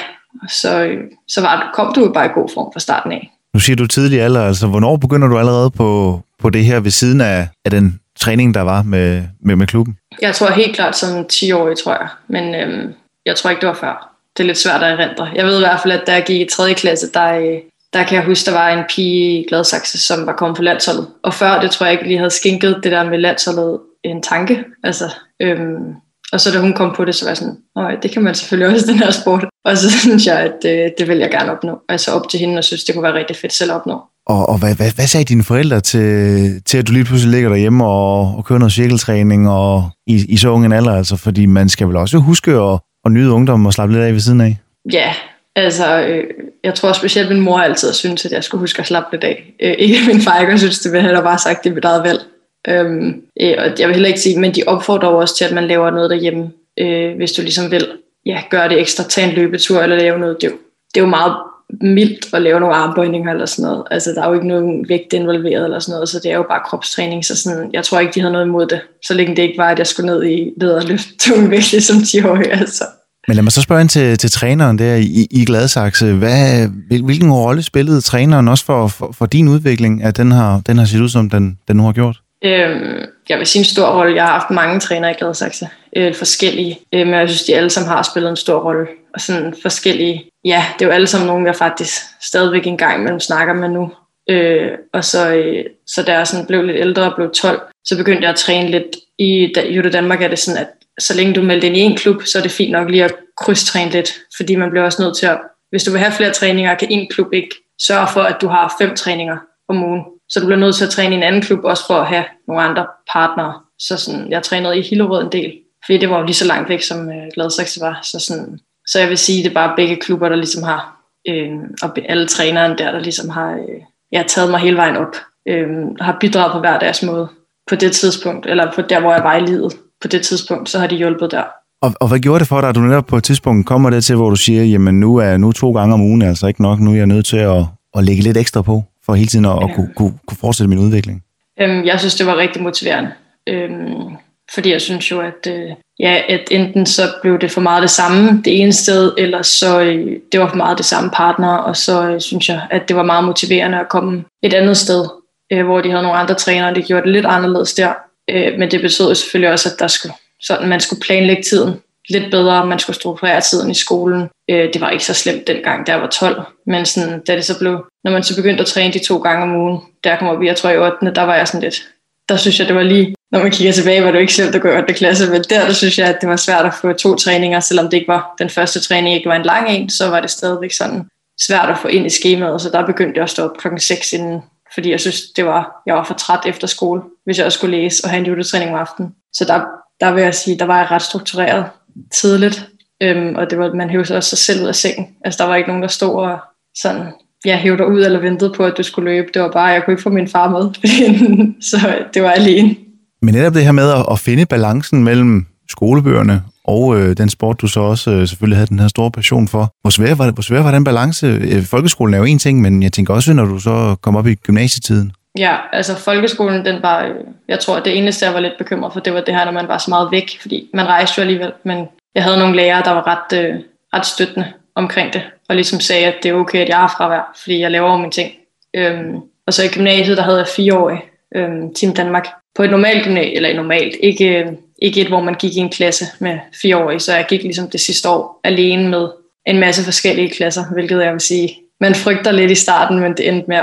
[0.49, 0.95] så,
[1.27, 3.31] så var, kom du jo bare i god form fra starten af.
[3.53, 6.91] Nu siger du tidlig alder, altså hvornår begynder du allerede på, på det her ved
[6.91, 9.97] siden af, af den træning, der var med, med, med klubben?
[10.21, 12.07] Jeg tror helt klart som 10-årig, tror jeg.
[12.27, 12.93] Men øhm,
[13.25, 14.11] jeg tror ikke, det var før.
[14.37, 15.29] Det er lidt svært at erindre.
[15.35, 16.73] Jeg ved i hvert fald, at da jeg gik i 3.
[16.73, 17.57] klasse, der, øh,
[17.93, 21.07] der kan jeg huske, der var en pige i Gladsaxe, som var kommet på landsholdet.
[21.23, 24.63] Og før det tror jeg ikke lige havde skænket det der med landsholdet en tanke.
[24.83, 25.93] Altså, øhm,
[26.35, 28.35] og så da hun kom på det, så var jeg sådan, Åh, det kan man
[28.35, 29.45] selvfølgelig også, den her sport.
[29.65, 31.79] Og så synes jeg, at det, det vil jeg gerne opnå.
[31.89, 34.01] Altså op til hende, og synes, det kunne være rigtig fedt selv at opnå.
[34.27, 37.49] Og, og hvad, hvad, hvad sagde dine forældre til, til, at du lige pludselig ligger
[37.49, 40.95] derhjemme og, og kører noget cirkeltræning og i, i så unge en alder?
[40.95, 44.13] Altså, fordi man skal vel også huske at, at nyde ungdom og slappe lidt af
[44.13, 44.57] ved siden af?
[44.93, 45.13] Ja,
[45.55, 46.23] altså øh,
[46.63, 49.53] jeg tror specielt min mor altid synes, at jeg skulle huske at slappe lidt af.
[49.63, 52.03] Øh, ikke min far ikke synes, det ville have bare sagt, det er mit eget
[52.03, 52.19] valg.
[52.67, 55.67] Øhm, øh, og jeg vil heller ikke sige, men de opfordrer også til, at man
[55.67, 57.87] laver noget derhjemme, øh, hvis du ligesom vil
[58.25, 60.37] ja, gøre det ekstra, tage en løbetur eller lave noget.
[60.41, 60.57] Det er, jo,
[60.93, 61.35] det er jo meget
[61.81, 63.83] mildt at lave nogle armbøjninger eller sådan noget.
[63.91, 66.45] Altså, der er jo ikke nogen vægt involveret eller sådan noget, så det er jo
[66.49, 67.25] bare kropstræning.
[67.25, 69.69] Så sådan, jeg tror ikke, de havde noget imod det, så længe det ikke var,
[69.69, 72.51] at jeg skulle ned i ned og løfte tunge vægt ligesom som 10-årig.
[72.51, 72.83] Altså.
[73.27, 76.13] Men lad mig så spørge ind til, til træneren der i, i Gladsaxe.
[76.13, 76.67] Hvad,
[77.03, 80.85] hvilken rolle spillede træneren også for, for, for din udvikling, at den har, den har
[80.85, 82.21] set ud, som den, den nu har gjort?
[82.45, 84.15] Øh, jeg vil sige en stor rolle.
[84.15, 87.69] Jeg har haft mange trænere i Gladsaxe, øh, forskellige, øh, men jeg synes, de alle
[87.69, 88.87] sammen har spillet en stor rolle.
[89.13, 92.99] Og sådan forskellige, ja, det er jo alle sammen nogen, jeg faktisk stadigvæk en gang
[92.99, 93.91] imellem snakker med nu.
[94.29, 97.97] Øh, og så, øh, så da jeg sådan blev lidt ældre og blev 12, så
[97.97, 98.95] begyndte jeg at træne lidt.
[99.19, 100.67] I Judo Danmark er det sådan, at
[100.99, 103.15] så længe du melder ind i en klub, så er det fint nok lige at
[103.37, 106.75] krydstræne lidt, fordi man bliver også nødt til at, hvis du vil have flere træninger,
[106.75, 109.37] kan en klub ikke sørge for, at du har fem træninger
[109.69, 111.93] om ugen så du bliver nødt til at træne i en anden klub, også for
[111.93, 113.53] at have nogle andre partnere.
[113.79, 115.53] Så sådan, jeg trænede i Hillerød en del,
[115.85, 117.99] fordi det var jo lige så langt væk, som øh, Gladsaxe var.
[118.03, 121.51] Så, sådan, så jeg vil sige, det er bare begge klubber, der ligesom har, øh,
[121.81, 125.15] og alle træneren der, der ligesom har øh, ja, taget mig hele vejen op,
[125.47, 125.67] øh,
[126.01, 127.27] har bidraget på hver deres måde
[127.69, 130.79] på det tidspunkt, eller på der, hvor jeg var i livet på det tidspunkt, så
[130.79, 131.43] har de hjulpet der.
[131.81, 134.03] Og, og hvad gjorde det for dig, at du netop på et tidspunkt kommer det
[134.03, 136.79] til, hvor du siger, jamen nu er nu to gange om ugen altså ikke nok,
[136.79, 137.63] nu er jeg nødt til at,
[137.97, 139.67] at lægge lidt ekstra på, for hele tiden at, ja.
[139.67, 141.23] at kunne, kunne, kunne fortsætte min udvikling?
[141.59, 143.11] Øhm, jeg synes, det var rigtig motiverende.
[143.49, 144.15] Øhm,
[144.53, 147.89] fordi jeg synes jo, at, øh, ja, at enten så blev det for meget det
[147.89, 151.75] samme det ene sted, eller så øh, det var for meget det samme partner, og
[151.75, 155.05] så øh, synes jeg, at det var meget motiverende at komme et andet sted,
[155.51, 157.93] øh, hvor de havde nogle andre trænere, det gjorde det lidt anderledes der.
[158.29, 161.73] Øh, men det betød selvfølgelig også, at der skulle, sådan, man skulle planlægge tiden
[162.09, 164.29] lidt bedre, man skulle strukturere tiden i skolen.
[164.49, 167.45] Øh, det var ikke så slemt dengang, da jeg var 12, men sådan, da det
[167.45, 170.41] så blev, når man så begyndte at træne de to gange om ugen, der kom
[170.41, 171.11] vi, jeg tror i 8.
[171.15, 171.87] der var jeg sådan lidt,
[172.29, 174.55] der synes jeg, det var lige, når man kigger tilbage, var det jo ikke slemt
[174.55, 174.93] at gå i 8.
[174.93, 177.85] klasse, men der, der synes jeg, at det var svært at få to træninger, selvom
[177.85, 180.71] det ikke var den første træning, ikke var en lang en, så var det stadigvæk
[180.71, 181.09] sådan
[181.41, 184.13] svært at få ind i skemaet, så der begyndte jeg at stå op klokken 6
[184.13, 184.41] inden,
[184.73, 187.77] fordi jeg synes, det var, jeg var for træt efter skole, hvis jeg også skulle
[187.77, 189.11] læse og have en juletræning om aftenen.
[189.33, 189.61] Så der,
[189.99, 191.65] der vil jeg sige, der var jeg ret struktureret
[192.13, 192.67] tidligt,
[193.03, 195.07] øhm, og det var, man hævde også sig selv ud af sengen.
[195.25, 196.39] Altså der var ikke nogen, der stod og
[196.75, 197.11] sådan,
[197.45, 199.27] ja, hævde dig ud eller ventede på, at du skulle løbe.
[199.33, 200.73] Det var bare, jeg kunne ikke få min far med,
[201.71, 201.77] så
[202.13, 202.75] det var alene.
[203.21, 207.67] Men netop det her med at finde balancen mellem skolebøgerne og øh, den sport, du
[207.67, 209.71] så også øh, selvfølgelig havde den her store passion for.
[209.81, 211.27] Hvor svær var, det, hvor svær var den balance?
[211.27, 214.27] Øh, folkeskolen er jo en ting, men jeg tænker også, når du så kom op
[214.27, 215.11] i gymnasietiden.
[215.37, 217.15] Ja, altså folkeskolen, den var, øh,
[217.47, 219.67] jeg tror, det eneste, jeg var lidt bekymret for, det var det her, når man
[219.67, 222.91] var så meget væk, fordi man rejste jo alligevel, men jeg havde nogle lærere, der
[222.91, 223.55] var ret, øh,
[223.93, 227.37] ret støttende omkring det, og ligesom sagde, at det er okay, at jeg har fravær,
[227.41, 228.31] fordi jeg laver mine ting.
[228.75, 231.01] Øhm, og så i gymnasiet, der havde jeg fire år
[231.35, 235.33] øhm, Team Danmark, på et normalt gymnasie, eller normalt, ikke, øh, ikke et, hvor man
[235.33, 238.89] gik i en klasse med fire år, så jeg gik ligesom det sidste år alene
[238.89, 239.09] med
[239.45, 243.27] en masse forskellige klasser, hvilket jeg vil sige, man frygter lidt i starten, men det
[243.27, 243.57] endte med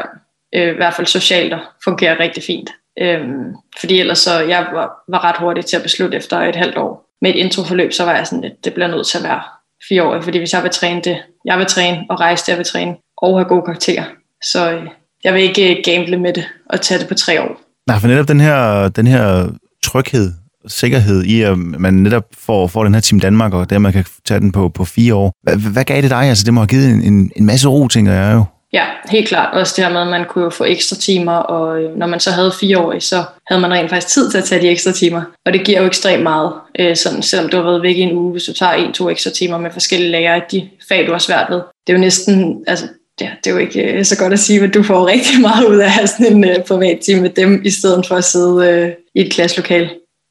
[0.54, 2.70] øh, i hvert fald socialt at fungerer rigtig fint.
[3.00, 6.76] Øhm, fordi ellers så, jeg var, var ret hurtig til at beslutte efter et halvt
[6.76, 7.08] år.
[7.22, 9.40] Med et introforløb, så var jeg sådan lidt, det bliver nødt til at være
[9.88, 12.58] fire år, fordi hvis jeg vil træne det, jeg vil træne og rejse det, jeg
[12.58, 14.04] vil træne, og have gode karakterer,
[14.44, 14.82] så øh,
[15.24, 17.60] jeg vil ikke øh, gamble med det og tage det på tre år.
[17.86, 19.48] Nej, for netop den her, den her
[19.84, 20.32] tryghed,
[20.66, 24.40] sikkerhed i, at man netop får, får den her Team Danmark, og dermed kan tage
[24.40, 25.32] den på, på fire år.
[25.42, 26.22] Hvad, hvad gav det dig?
[26.22, 28.44] Altså, det må have givet en, en, en masse ro, tænker jeg jo.
[28.72, 29.54] Ja, helt klart.
[29.54, 32.20] Også det her med, at man kunne jo få ekstra timer, og øh, når man
[32.20, 34.92] så havde fire år, så havde man rent faktisk tid til at tage de ekstra
[34.92, 35.22] timer.
[35.46, 38.16] Og det giver jo ekstremt meget, øh, sådan, selvom du har været væk i en
[38.16, 41.12] uge, hvis du tager en, to ekstra timer med forskellige lærere i de fag, du
[41.12, 41.56] har svært ved.
[41.56, 42.86] Det er jo næsten, altså,
[43.20, 45.64] ja, det er jo ikke øh, så godt at sige, at du får rigtig meget
[45.64, 48.24] ud af at have sådan en øh, privat time med dem, i stedet for at
[48.24, 49.90] sidde øh, i et klasselokal.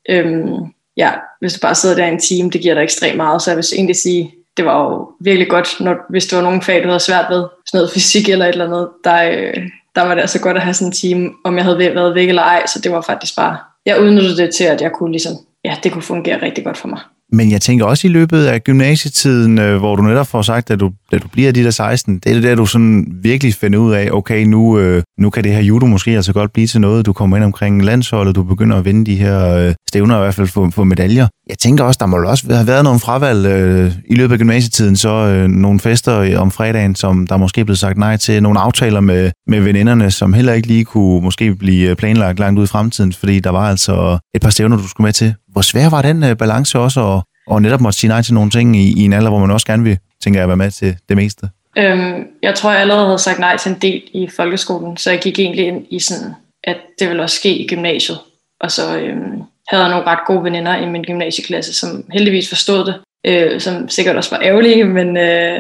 [0.10, 0.54] Øhm,
[0.98, 3.58] ja, hvis du bare sidder der en time, det giver dig ekstremt meget, så jeg
[3.58, 6.88] vil egentlig sige, det var jo virkelig godt, når, hvis det var nogle fag, du
[6.88, 10.22] havde svært ved, sådan noget fysik eller et eller andet, der, øh, der var det
[10.22, 12.80] altså godt at have sådan en time, om jeg havde været væk eller ej, så
[12.80, 15.34] det var faktisk bare, jeg udnyttede det til, at jeg kunne ligesom,
[15.64, 17.00] ja, det kunne fungere rigtig godt for mig.
[17.32, 20.80] Men jeg tænker også i løbet af gymnasietiden, øh, hvor du netop får sagt, at
[20.80, 23.80] du, da du bliver de der 16, det er det der, du sådan virkelig finder
[23.80, 26.82] ud af, okay, nu, øh, nu kan det her judo måske altså godt blive til
[26.82, 27.06] noget.
[27.06, 30.36] Du kommer ind omkring landsholdet, du begynder at vinde de her stævner, stævner, i hvert
[30.36, 31.28] fald få, få medaljer.
[31.50, 34.96] Jeg tænker også, der må også have været nogle fravalg øh, i løbet af gymnasietiden,
[34.96, 38.60] så øh, nogle fester om fredagen, som der måske er blevet sagt nej til, nogle
[38.60, 42.68] aftaler med, med veninderne, som heller ikke lige kunne måske blive planlagt langt ud i
[42.68, 45.34] fremtiden, fordi der var altså et par stævner, du skulle med til.
[45.52, 48.52] Hvor svær var den øh, balance også, at og netop måtte sige nej til nogle
[48.52, 50.98] ting i, i en alder, hvor man også gerne vil, tænker jeg, være med til
[51.10, 51.50] det meste?
[51.78, 55.20] Øhm, jeg tror, jeg allerede havde sagt nej til en del i folkeskolen, så jeg
[55.20, 58.20] gik egentlig ind i sådan, at det ville også ske i gymnasiet.
[58.60, 62.86] Og så øhm, havde jeg nogle ret gode veninder i min gymnasieklasse, som heldigvis forstod
[62.86, 65.60] det, øh, som sikkert også var ærgerlige, men, øh,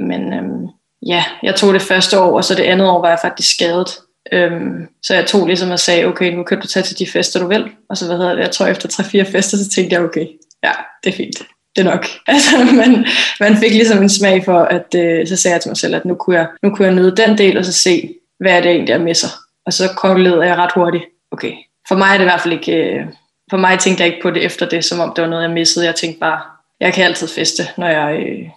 [0.00, 0.68] men øh,
[1.06, 3.88] ja, jeg tog det første år, og så det andet år var jeg faktisk skadet.
[4.32, 7.40] Øhm, så jeg tog ligesom og sagde, okay, nu kan du tage til de fester,
[7.40, 7.64] du vil.
[7.90, 10.26] Og så hvad hedder det, jeg tror efter 3-4 fester, så tænkte jeg, okay,
[10.62, 10.72] ja,
[11.04, 11.38] det er fint.
[11.76, 12.06] Det er nok.
[12.26, 13.06] Altså, man,
[13.40, 16.04] man fik ligesom en smag for, at øh, så sagde jeg til mig selv, at
[16.04, 18.70] nu kunne, jeg, nu kunne jeg nyde den del, og så se, hvad er det
[18.70, 19.28] egentlig, jeg misser.
[19.66, 21.52] Og så konkluderede jeg ret hurtigt, okay,
[21.88, 23.06] for mig er det i hvert fald ikke, øh,
[23.50, 25.50] for mig tænkte jeg ikke på det efter det, som om det var noget, jeg
[25.50, 25.86] missede.
[25.86, 26.40] Jeg tænkte bare,
[26.80, 28.48] jeg kan altid feste, når jeg øh,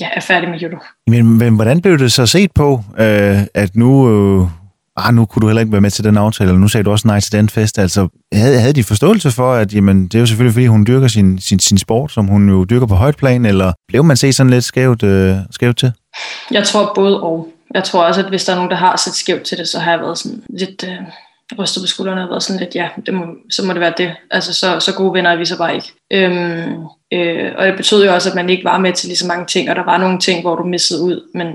[0.00, 0.76] ja, er færdig med judo.
[1.06, 4.10] Men, men hvordan blev det så set på, øh, at nu...
[4.10, 4.48] Øh
[4.96, 6.90] ah, nu kunne du heller ikke være med til den aftale, eller nu sagde du
[6.90, 7.78] også nej til den fest.
[7.78, 11.08] Altså, havde, havde de forståelse for, at jamen, det er jo selvfølgelig, fordi hun dyrker
[11.08, 14.34] sin, sin, sin sport, som hun jo dyrker på højt plan, eller blev man set
[14.34, 15.92] sådan lidt skævt, øh, skævt til?
[16.50, 17.48] Jeg tror både og.
[17.74, 19.78] jeg tror også, at hvis der er nogen, der har set skævt til det, så
[19.78, 20.98] har jeg været sådan lidt øh,
[21.58, 24.14] rystet på skuldrene og været sådan lidt, ja, det må, så må det være det.
[24.30, 25.92] Altså, så, så gode venner er vi så bare ikke.
[26.12, 26.74] Øhm,
[27.12, 29.46] øh, og det betød jo også, at man ikke var med til lige så mange
[29.46, 31.46] ting, og der var nogle ting, hvor du missede ud, men,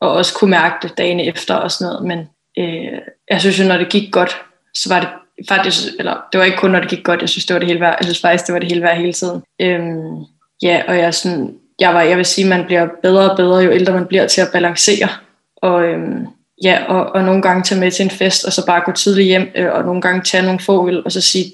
[0.00, 2.06] og også kunne mærke det dagen efter og sådan noget.
[2.06, 2.18] Men
[2.58, 2.98] øh,
[3.30, 4.36] jeg synes jo, når det gik godt,
[4.74, 5.08] så var det
[5.48, 7.68] faktisk, eller det var ikke kun, når det gik godt, jeg synes, det var det
[7.68, 7.96] hele værd.
[8.00, 9.42] Jeg synes faktisk, det var det hele værd hele tiden.
[9.60, 10.24] Øhm,
[10.62, 13.70] ja, og jeg, sådan, jeg, var, jeg vil sige, man bliver bedre og bedre, jo
[13.72, 15.08] ældre man bliver til at balancere.
[15.56, 16.26] Og, øhm,
[16.64, 19.26] ja, og, og nogle gange tage med til en fest, og så bare gå tidligt
[19.26, 21.44] hjem, øh, og nogle gange tage nogle få øl, og så sige,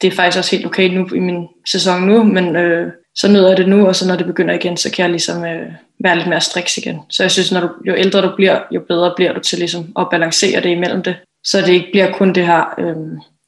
[0.00, 3.48] det er faktisk også helt okay nu i min sæson nu, men øh, så nyder
[3.48, 6.16] jeg det nu, og så når det begynder igen, så kan jeg ligesom øh, være
[6.16, 7.00] lidt mere striks igen.
[7.10, 9.92] Så jeg synes, når du, jo ældre du bliver, jo bedre bliver du til ligesom
[9.98, 12.96] at balancere det imellem det, så det ikke bliver kun det her, øh,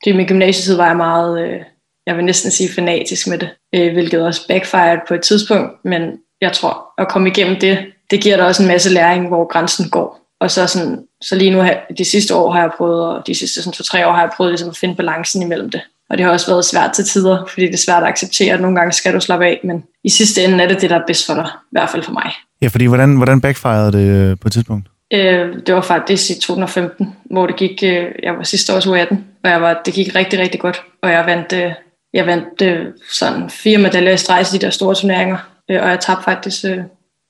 [0.04, 1.60] det i min gymnasietid var jeg meget, øh,
[2.06, 6.02] jeg vil næsten sige fanatisk med det, øh, hvilket også backfired på et tidspunkt, men
[6.40, 7.78] jeg tror, at komme igennem det,
[8.10, 10.20] det giver dig også en masse læring, hvor grænsen går.
[10.40, 11.64] Og så, sådan, så lige nu,
[11.98, 14.52] de sidste år har jeg prøvet, og de sidste sådan, to-tre år har jeg prøvet
[14.52, 15.80] ligesom at finde balancen imellem det.
[16.10, 18.60] Og det har også været svært til tider, fordi det er svært at acceptere, at
[18.60, 21.06] nogle gange skal du slappe af, men i sidste ende er det det, der er
[21.06, 22.32] bedst for dig, i hvert fald for mig.
[22.62, 24.88] Ja, fordi hvordan, hvordan backfirede det øh, på et tidspunkt?
[25.14, 29.16] Øh, det var faktisk i 2015, hvor det gik, øh, jeg var sidste års U18,
[29.44, 31.72] og jeg var, det gik rigtig, rigtig godt, og jeg vandt, øh,
[32.14, 35.38] jeg vandt øh, sådan fire medaljer i streg i de der store turneringer,
[35.70, 36.78] øh, og jeg tabte faktisk øh,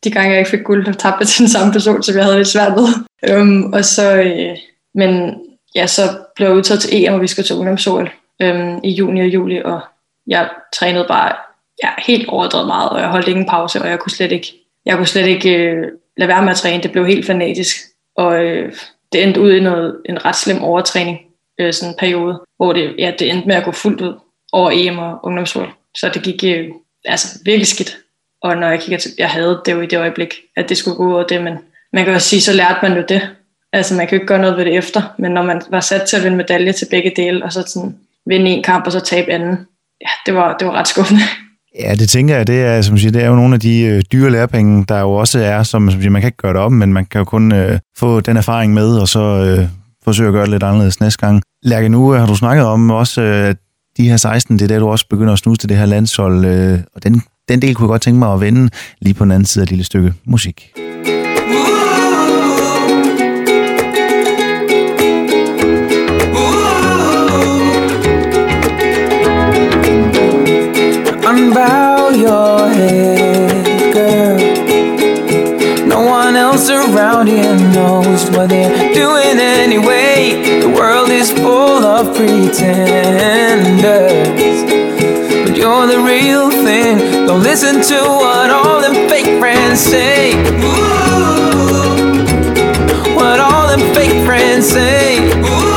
[0.04, 2.24] de gange, jeg ikke fik guld, der tabte jeg til den samme person, som jeg
[2.24, 2.88] havde lidt svært ved.
[3.36, 4.56] Um, og så, øh,
[4.94, 5.34] men
[5.74, 6.02] ja, så
[6.36, 8.10] blev jeg udtaget til EM, og vi skal til ungdomsol
[8.42, 9.80] øhm, i juni og juli, og
[10.26, 11.36] jeg trænede bare
[11.84, 14.52] ja, helt overdrevet meget, og jeg holdt ingen pause, og jeg kunne slet ikke,
[14.86, 16.82] jeg kunne slet ikke øh, lade være med at træne.
[16.82, 17.76] Det blev helt fanatisk,
[18.16, 18.72] og øh,
[19.12, 21.18] det endte ud i noget, en ret slem overtræning,
[21.60, 24.14] øh, sådan en periode, hvor det, ja, det endte med at gå fuldt ud
[24.52, 25.68] over EM og ungdomshold.
[25.96, 26.68] Så det gik øh,
[27.04, 27.98] altså virkelig skidt.
[28.42, 30.96] Og når jeg kigger til, jeg havde det jo i det øjeblik, at det skulle
[30.96, 31.58] gå ud over det, men
[31.92, 33.28] man kan også sige, så lærte man jo det.
[33.72, 36.02] Altså man kan jo ikke gøre noget ved det efter, men når man var sat
[36.02, 39.00] til at vinde medalje til begge dele, og så sådan vinde en kamp og så
[39.00, 39.56] tabe anden,
[40.00, 41.22] ja, det var, det var ret skuffende.
[41.78, 44.02] Ja, det tænker jeg, det er, som siger, det er jo nogle af de øh,
[44.12, 46.72] dyre lærepenge, der jo også er, som, som siger, man kan ikke gøre det op,
[46.72, 49.68] men man kan jo kun øh, få den erfaring med, og så øh,
[50.04, 51.42] forsøge at gøre det lidt anderledes næste gang.
[51.62, 53.56] Lærke, nu har du snakket om også, øh, at
[53.96, 56.44] de her 16, det er der, du også begynder at snuse til det her landshold,
[56.44, 59.32] øh, og den, den del kunne jeg godt tænke mig at vende lige på den
[59.32, 60.72] anden side af et lille stykke musik.
[71.30, 74.36] Unbow your head, girl.
[75.86, 80.58] No one else around here knows what they're doing anyway.
[80.60, 82.58] The world is full of pretenders.
[85.44, 86.98] But you're the real thing.
[87.28, 90.34] Don't listen to what all them fake friends say.
[93.14, 95.20] What all them fake friends say.
[95.30, 95.69] thousand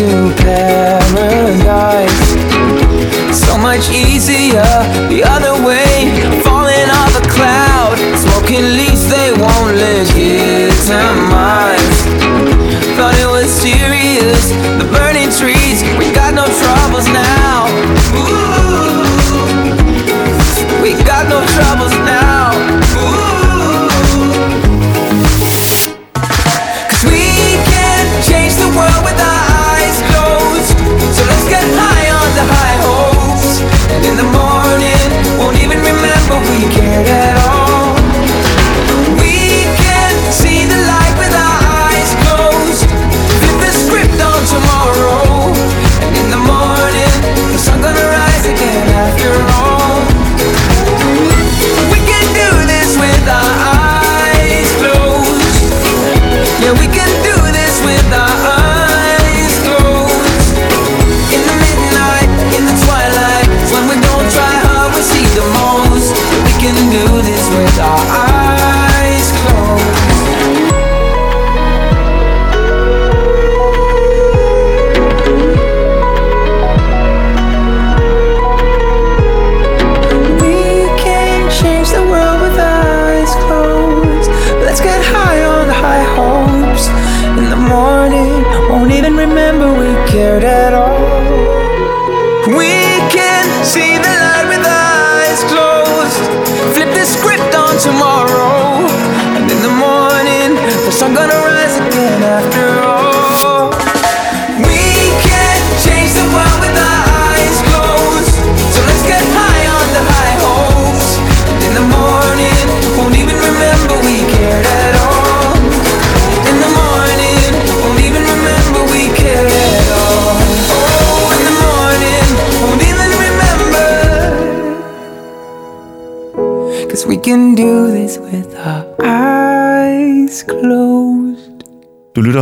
[0.00, 2.12] into paradise.
[3.34, 4.62] So much easier
[5.08, 7.98] the other way, falling off a cloud.
[8.16, 10.78] Smoking leaves they won't legitimize.
[12.94, 15.82] Thought it was serious, the burning trees.
[15.98, 17.66] We got no troubles now.
[18.14, 19.02] Ooh.
[20.82, 22.07] We got no troubles now.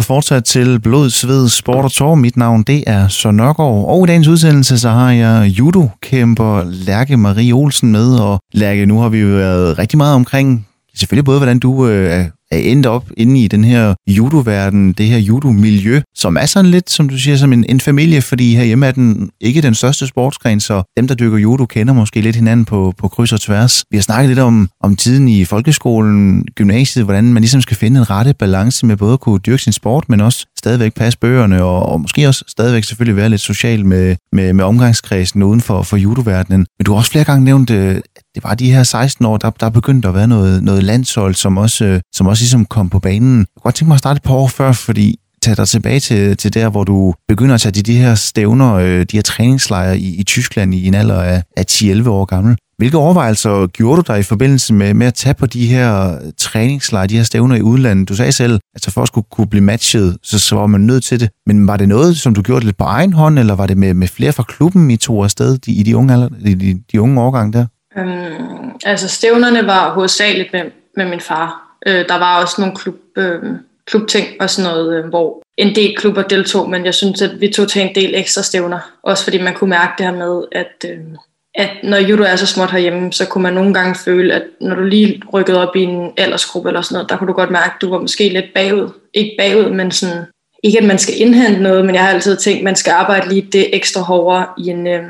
[0.06, 2.14] Fortsat til Blod, Sved, Sport og Tår.
[2.14, 7.16] Mit navn det er Søren Nørgaard, og i dagens udsendelse så har jeg judo-kæmper Lærke
[7.16, 8.18] Marie Olsen med.
[8.18, 12.24] Og Lærke, nu har vi jo været rigtig meget omkring selvfølgelig både, hvordan du øh,
[12.50, 16.90] er endt op inde i den her judoverden, det her judo-miljø, som er sådan lidt,
[16.90, 20.60] som du siger, som en, en familie, fordi herhjemme er den ikke den største sportsgren,
[20.60, 23.84] så dem, der dykker judo, kender måske lidt hinanden på, på kryds og tværs.
[23.90, 28.00] Vi har snakket lidt om, om tiden i folkeskolen, gymnasiet, hvordan man ligesom skal finde
[28.00, 31.62] en rette balance med både at kunne dyrke sin sport, men også stadigvæk passe bøgerne,
[31.62, 35.82] og, og måske også stadigvæk selvfølgelig være lidt social med, med, med omgangskredsen uden for,
[35.82, 36.66] for judoverdenen.
[36.78, 38.00] Men du har også flere gange nævnt, øh,
[38.36, 41.58] det var de her 16 år, der, der begyndte at være noget, noget landshold, som
[41.58, 43.38] også, øh, som også ligesom kom på banen.
[43.38, 46.00] Jeg kunne godt tænke mig at starte et par år før, fordi tage dig tilbage
[46.00, 49.22] til, til der, hvor du begynder at tage de, de her stævner, øh, de her
[49.22, 52.56] træningslejre i, i Tyskland i en alder af, af 10-11 år gammel.
[52.78, 57.06] Hvilke overvejelser gjorde du dig i forbindelse med, med at tage på de her træningslejre,
[57.06, 58.08] de her stævner i udlandet?
[58.08, 60.80] Du sagde selv, at så for at skulle kunne blive matchet, så, så var man
[60.80, 61.30] nødt til det.
[61.46, 63.94] Men var det noget, som du gjorde lidt på egen hånd, eller var det med,
[63.94, 67.20] med flere fra klubben, I tog afsted de, i de unge, alder, de, de unge
[67.20, 67.66] årgang der?
[67.98, 70.62] Øhm, altså stævnerne var hovedsageligt med,
[70.96, 71.76] med min far.
[71.86, 73.42] Øh, der var også nogle klub, øh,
[73.86, 77.48] klubting og sådan noget, øh, hvor en del klubber deltog, men jeg synes, at vi
[77.48, 78.78] tog til en del ekstra stævner.
[79.02, 80.98] Også fordi man kunne mærke det her med, at, øh,
[81.54, 84.74] at når judo er så småt herhjemme, så kunne man nogle gange føle, at når
[84.74, 87.72] du lige rykkede op i en aldersgruppe eller sådan noget, der kunne du godt mærke,
[87.74, 88.90] at du var måske lidt bagud.
[89.14, 90.24] Ikke bagud, men sådan,
[90.62, 93.28] ikke at man skal indhente noget, men jeg har altid tænkt, at man skal arbejde
[93.28, 95.02] lige det ekstra hårdere i en, øh,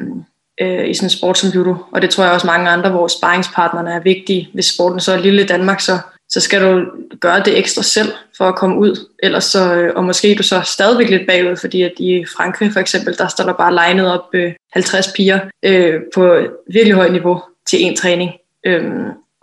[0.60, 1.74] øh, i sådan en sport som judo.
[1.92, 4.48] Og det tror jeg også mange andre, hvor sparringspartnerne er vigtige.
[4.54, 5.98] Hvis sporten så er lille i Danmark, så,
[6.28, 6.86] så skal du
[7.20, 9.08] gøre det ekstra selv for at komme ud.
[9.22, 12.72] Ellers så, øh, og måske er du så stadigvæk lidt bagud, fordi at i Frankrig
[12.72, 16.38] for eksempel, der står der bare legnet op øh, 50 piger øh, på
[16.72, 18.30] virkelig højt niveau til en træning.
[18.66, 18.84] Øh,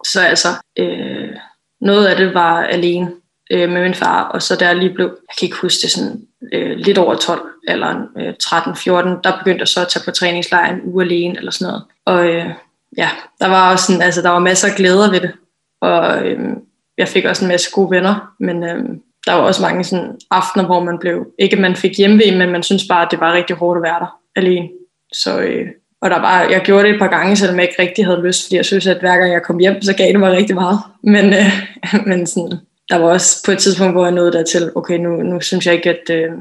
[0.06, 0.48] så altså,
[0.80, 1.30] øh,
[1.82, 3.12] noget af det var alene
[3.52, 6.22] øh, med min far, og så der lige blev, jeg kan ikke huske det, sådan
[6.54, 10.74] øh, lidt over 12 eller øh, 13-14, der begyndte jeg så at tage på træningslejr
[10.74, 11.84] en uge alene eller sådan noget.
[12.06, 12.50] Og øh,
[12.98, 13.10] ja,
[13.40, 15.32] der var også sådan, altså der var masser af glæder ved det,
[15.82, 16.40] og øh,
[16.98, 18.84] jeg fik også en masse gode venner, men øh,
[19.26, 22.52] der var også mange sådan aftener, hvor man blev, ikke at man fik hjemve, men
[22.52, 24.70] man synes bare, at det var rigtig hårdt at være der alene.
[25.14, 25.68] Så, øh,
[26.02, 28.44] og der var, jeg gjorde det et par gange, selvom jeg ikke rigtig havde lyst,
[28.46, 30.80] fordi jeg synes, at hver gang jeg kom hjem, så gav det mig rigtig meget.
[31.04, 31.52] Men, øh,
[32.10, 32.58] men sådan,
[32.90, 35.74] der var også på et tidspunkt, hvor jeg nåede dertil, okay, nu, nu synes jeg
[35.74, 36.32] ikke, at øh,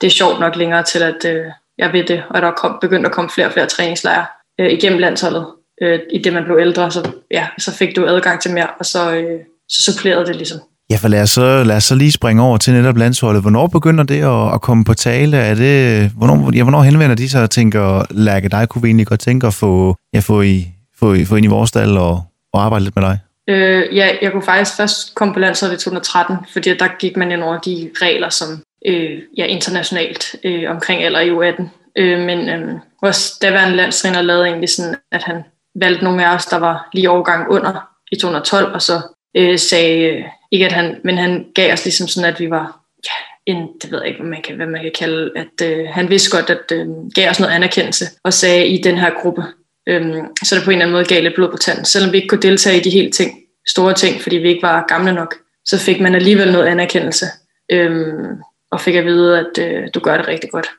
[0.00, 1.44] det er sjovt nok længere til, at øh,
[1.78, 4.26] jeg ved det, og der kom, begyndte at komme flere og flere træningslejre
[4.60, 5.46] øh, igennem landsholdet.
[5.82, 8.86] Øh, I det, man blev ældre, så, ja, så fik du adgang til mere, og
[8.86, 10.58] så, øh, så supplerede det ligesom.
[10.90, 13.42] Ja, for lad os, så, lad os så lige springe over til netop landsholdet.
[13.42, 15.36] Hvornår begynder det at, at komme på tale?
[15.36, 19.06] Er det, hvornår, ja, hvornår henvender de sig og tænker, Lærke, dig kunne vi egentlig
[19.06, 22.22] godt tænke at få, ja, få, i, få, få ind i vores stald og,
[22.52, 23.18] og arbejde lidt med dig?
[23.48, 27.32] Øh, ja, jeg kunne faktisk først komme på landsholdet i 2013, fordi der gik man
[27.32, 31.64] ind over de regler, som øh, ja, internationalt øh, omkring alder i U18.
[31.96, 35.42] Øh, men øh, vores daværende landstræner lavede egentlig sådan, at han
[35.74, 39.00] valgte nogle af os, der var lige overgang under i 212, og så
[39.36, 42.80] øh, sagde, øh, ikke at han, men han gav os ligesom sådan, at vi var,
[43.04, 45.88] ja, en, det ved jeg ikke, hvad man kan, hvad man kan kalde, at øh,
[45.88, 49.44] han vidste godt, at øh, gav os noget anerkendelse, og sagde i den her gruppe,
[49.88, 51.84] øh, så det på en eller anden måde gav lidt blod på tanden.
[51.84, 54.84] Selvom vi ikke kunne deltage i de helt ting, store ting, fordi vi ikke var
[54.88, 57.26] gamle nok, så fik man alligevel noget anerkendelse.
[57.72, 58.42] Øhm,
[58.72, 60.70] og fik at vide, at øh, du gør det rigtig godt.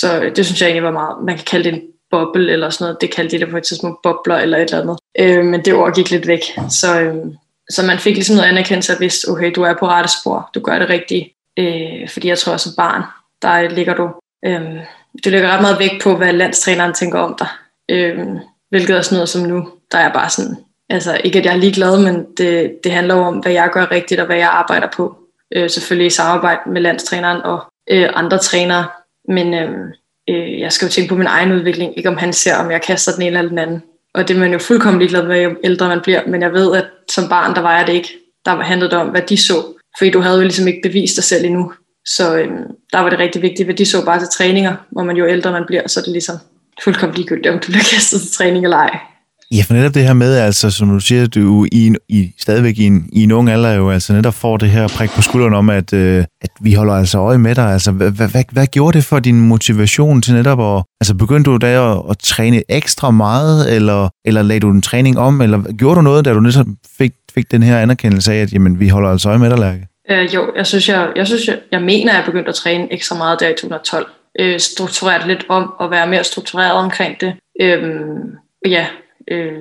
[0.00, 2.70] Så øh, det synes jeg egentlig var meget, man kan kalde det en boble eller
[2.70, 3.00] sådan noget.
[3.00, 4.98] Det kaldte de det på et tidspunkt bobler eller et eller andet.
[5.18, 6.40] Øh, men det ord gik lidt væk.
[6.70, 7.14] Så, øh,
[7.70, 10.60] så man fik ligesom noget anerkendelse at vidste, okay, du er på rette spor, du
[10.60, 11.28] gør det rigtigt.
[11.58, 13.02] Øh, fordi jeg tror, at som barn,
[13.42, 14.10] der ligger du,
[14.46, 14.80] øh,
[15.24, 17.48] du ligger ret meget væk på, hvad landstræneren tænker om dig.
[17.90, 18.26] Øh,
[18.70, 20.56] hvilket er sådan noget som nu, der er bare sådan,
[20.90, 23.90] altså ikke at jeg er ligeglad, men det, det handler jo om, hvad jeg gør
[23.90, 25.16] rigtigt og hvad jeg arbejder på.
[25.54, 28.86] Øh, selvfølgelig i samarbejde med landstræneren og øh, andre trænere,
[29.28, 29.70] men øh,
[30.30, 32.82] øh, jeg skal jo tænke på min egen udvikling, ikke om han ser, om jeg
[32.82, 33.82] kaster den ene eller den anden.
[34.14, 36.76] Og det er man jo fuldkommen ligeglad med, jo ældre man bliver, men jeg ved,
[36.76, 38.08] at som barn, der var jeg det ikke.
[38.44, 39.54] Der handlede det om, hvad de så,
[39.98, 41.72] fordi du havde jo ligesom ikke bevist dig selv endnu.
[42.06, 42.48] Så øh,
[42.92, 45.52] der var det rigtig vigtigt, hvad de så bare til træninger, hvor man jo ældre
[45.52, 46.36] man bliver, så er det ligesom
[46.84, 49.00] fuldkommen ligegyldigt, om du bliver kastet til træning eller ej.
[49.52, 52.78] Ja, for netop det her med, altså, som du siger, du i, en, i, stadigvæk
[52.78, 55.54] i en, i en ung alder jo altså netop får det her prik på skulderen
[55.54, 57.72] om, at, øh, at vi holder altså øje med dig.
[57.72, 61.56] Altså, hvad, hvad, hvad gjorde det for din motivation til netop at, altså begyndte du
[61.56, 65.96] da at, at træne ekstra meget, eller, eller lagde du en træning om, eller gjorde
[65.96, 66.66] du noget, da du netop
[66.98, 69.86] fik, fik den her anerkendelse af, at jamen, vi holder altså øje med dig, Lærke?
[70.10, 72.92] Øh, jo, jeg synes, jeg, jeg, synes jeg, jeg mener, at jeg begyndte at træne
[72.92, 74.06] ekstra meget der i 2012
[74.40, 77.34] øh, struktureret lidt om og være mere struktureret omkring det.
[77.60, 78.00] Øh,
[78.66, 78.86] ja,
[79.30, 79.52] øh,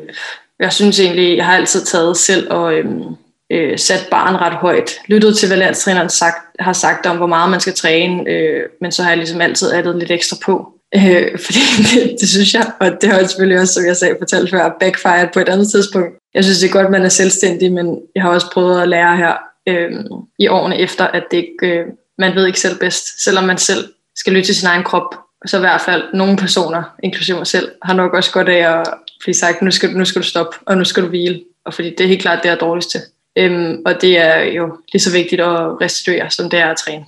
[0.59, 3.16] jeg synes egentlig, jeg har altid taget selv og øhm,
[3.51, 4.91] øh, sat barn ret højt.
[5.07, 8.91] Lyttet til, hvad landstræneren sagt, har sagt om, hvor meget man skal træne, øh, men
[8.91, 10.72] så har jeg ligesom altid addet lidt ekstra på.
[10.95, 11.59] Øh, fordi
[11.93, 14.78] det, det synes jeg, og det har jeg selvfølgelig også, som jeg sagde, fortalt før,
[14.80, 16.09] backfired på et andet tidspunkt.
[16.34, 18.89] Jeg synes, det er godt, at man er selvstændig, men jeg har også prøvet at
[18.89, 19.34] lære her
[19.68, 19.91] øh,
[20.39, 21.86] i årene efter, at det ikke, øh,
[22.18, 23.24] man ved ikke selv bedst.
[23.24, 23.84] Selvom man selv
[24.16, 27.72] skal lytte til sin egen krop, så i hvert fald nogle personer, inklusive mig selv,
[27.84, 28.93] har nok også godt af at
[29.26, 31.41] fordi sagt, nu skal, nu skal du stoppe, og nu skal du hvile.
[31.65, 33.01] Og fordi det er helt klart det, jeg er dårligst til.
[33.38, 37.05] Øhm, og det er jo lige så vigtigt at restituere, som det er at træne.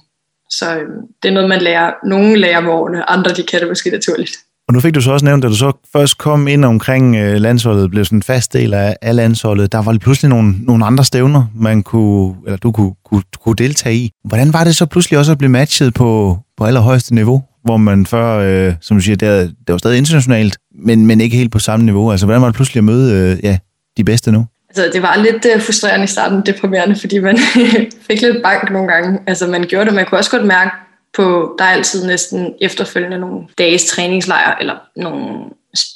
[0.49, 1.93] Så øhm, det er noget, man lærer.
[2.05, 4.31] Nogle lærer med årene, andre de kan det måske naturligt.
[4.67, 7.35] Og nu fik du så også nævnt, at du så først kom ind omkring øh,
[7.35, 9.71] landsholdet, blev sådan en fast del af, af landsholdet.
[9.71, 13.95] Der var pludselig nogle, nogle andre stævner, man kunne, eller du kunne, kunne, kunne deltage
[13.95, 14.11] i.
[14.25, 17.43] Hvordan var det så pludselig også at blive matchet på, på allerhøjeste niveau?
[17.63, 21.37] Hvor man før, øh, som du siger, det, det var stadig internationalt, men, men ikke
[21.37, 22.11] helt på samme niveau.
[22.11, 23.57] Altså, hvordan var det pludselig at møde øh, ja,
[23.97, 24.45] de bedste nu?
[24.69, 27.37] Altså, det var lidt øh, frustrerende i starten, deprimerende, fordi man
[28.07, 29.19] fik lidt bank nogle gange.
[29.27, 30.71] Altså, man gjorde det, man kunne også godt mærke
[31.15, 35.45] på, der er altid næsten efterfølgende nogle dages træningslejr, eller nogle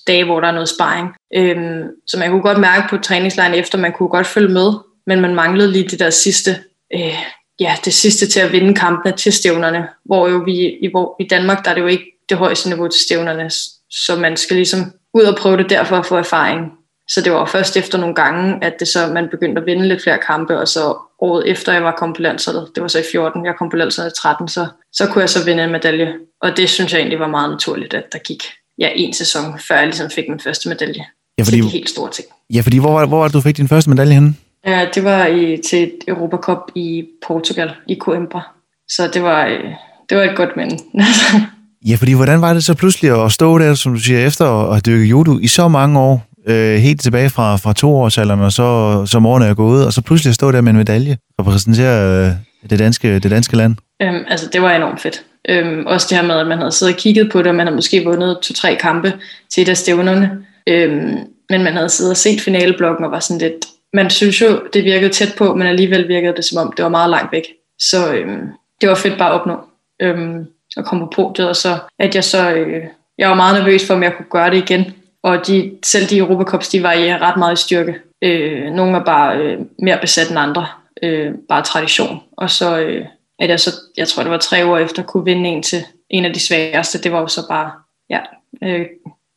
[0.08, 1.10] dage, hvor der er noget sparring.
[1.36, 4.74] Øhm, så man kunne godt mærke på træningslejren efter, man kunne godt følge med,
[5.08, 6.52] men man manglede lige det der sidste,
[6.94, 7.16] øh,
[7.60, 11.28] ja, det sidste til at vinde kampene til stævnerne, hvor jo vi i, hvor, i
[11.28, 13.50] Danmark, der er det jo ikke det højeste niveau til stævnerne,
[13.92, 16.72] så man skal ligesom ud og prøve det derfor at få erfaring.
[17.10, 20.04] Så det var først efter nogle gange, at det så, man begyndte at vinde lidt
[20.04, 23.04] flere kampe, og så året efter jeg var kommet på landsholdet, det var så i
[23.12, 26.14] 14, jeg kom på landsholdet i 13, så, så kunne jeg så vinde en medalje.
[26.42, 28.44] Og det synes jeg egentlig var meget naturligt, at der gik
[28.78, 31.06] ja, en sæson, før jeg ligesom fik min første medalje.
[31.38, 32.28] Ja, fordi, til de helt store ting.
[32.54, 34.36] Ja, fordi hvor, hvor var det, du fik din første medalje henne?
[34.66, 38.42] Ja, det var i, til et Europacup i Portugal, i Coimbra.
[38.90, 39.64] Så det var, øh,
[40.10, 40.78] det var et godt minde.
[41.88, 44.68] ja, fordi hvordan var det så pludselig at stå der, som du siger, efter at
[44.68, 49.02] have dykket judo i så mange år, øh, helt tilbage fra, fra toårsalderen, og så
[49.06, 52.32] som årene er gået, og så pludselig stå der med en medalje og præsentere øh,
[52.70, 53.76] det, danske, det danske land?
[54.02, 55.24] Øhm, altså, det var enormt fedt.
[55.50, 57.68] Øhm, også det her med, at man havde siddet og kigget på det, og man
[57.68, 59.14] havde måske vundet to-tre kampe
[59.54, 60.38] til et af stævnerne.
[60.68, 61.18] Øhm,
[61.50, 63.66] men man havde siddet og set finaleblokken og var sådan lidt...
[63.94, 66.90] Man synes jo, det virkede tæt på, men alligevel virkede det, som om det var
[66.90, 67.44] meget langt væk.
[67.80, 68.48] Så øhm,
[68.82, 69.56] det var fedt bare at opnå.
[70.02, 70.46] Øhm,
[70.78, 72.52] at komme på podiet, og så at jeg så...
[72.52, 72.84] Øh,
[73.18, 74.94] jeg var meget nervøs for, om jeg kunne gøre det igen.
[75.24, 77.96] Og de, selv de Europacups, de varierer øh, ret meget i styrke.
[78.22, 80.68] Øh, nogle er bare øh, mere besat end andre.
[81.04, 82.20] Øh, bare tradition.
[82.38, 83.06] Og så, øh,
[83.40, 86.26] at jeg så, jeg tror det var tre år efter, kunne vinde en til en
[86.26, 87.02] af de sværeste.
[87.02, 87.72] Det var jo så bare,
[88.10, 88.20] ja,
[88.64, 88.86] øh,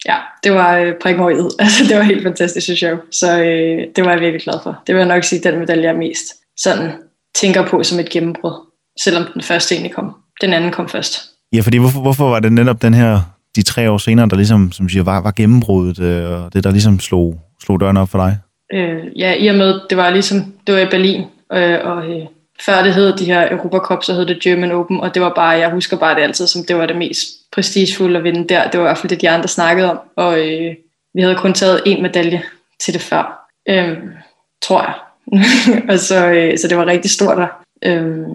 [0.07, 1.25] ja det var øh, prikken
[1.59, 2.99] Altså, det var helt fantastisk, synes jeg.
[3.11, 4.83] Så øh, det var jeg virkelig glad for.
[4.87, 6.25] Det vil jeg nok sige, den medalje, jeg mest
[6.57, 6.93] sådan
[7.35, 8.53] tænker på som et gennembrud.
[9.01, 10.24] Selvom den første egentlig kom.
[10.41, 11.31] Den anden kom først.
[11.53, 13.21] Ja, fordi hvorfor, hvorfor var det netop den her
[13.57, 16.71] de tre år senere, der ligesom, som siger, var, var gennembruddet, øh, og det der
[16.71, 18.39] ligesom slog, slog døren op for dig?
[18.73, 22.27] Øh, ja, i og med, det var ligesom, det var i Berlin, øh, og øh,
[22.61, 25.33] før det hed de her Europa Cup, så hed det German Open, og det var
[25.35, 28.71] bare, jeg husker bare det altid, som det var det mest prestigefulde at vinde der.
[28.71, 30.75] Det var i hvert fald det, de andre snakkede om, og øh,
[31.15, 32.43] vi havde kun taget en medalje
[32.85, 33.99] til det før, øh,
[34.63, 34.95] tror jeg.
[35.91, 37.49] og så, øh, så det var rigtig stort at,
[37.91, 38.27] øh,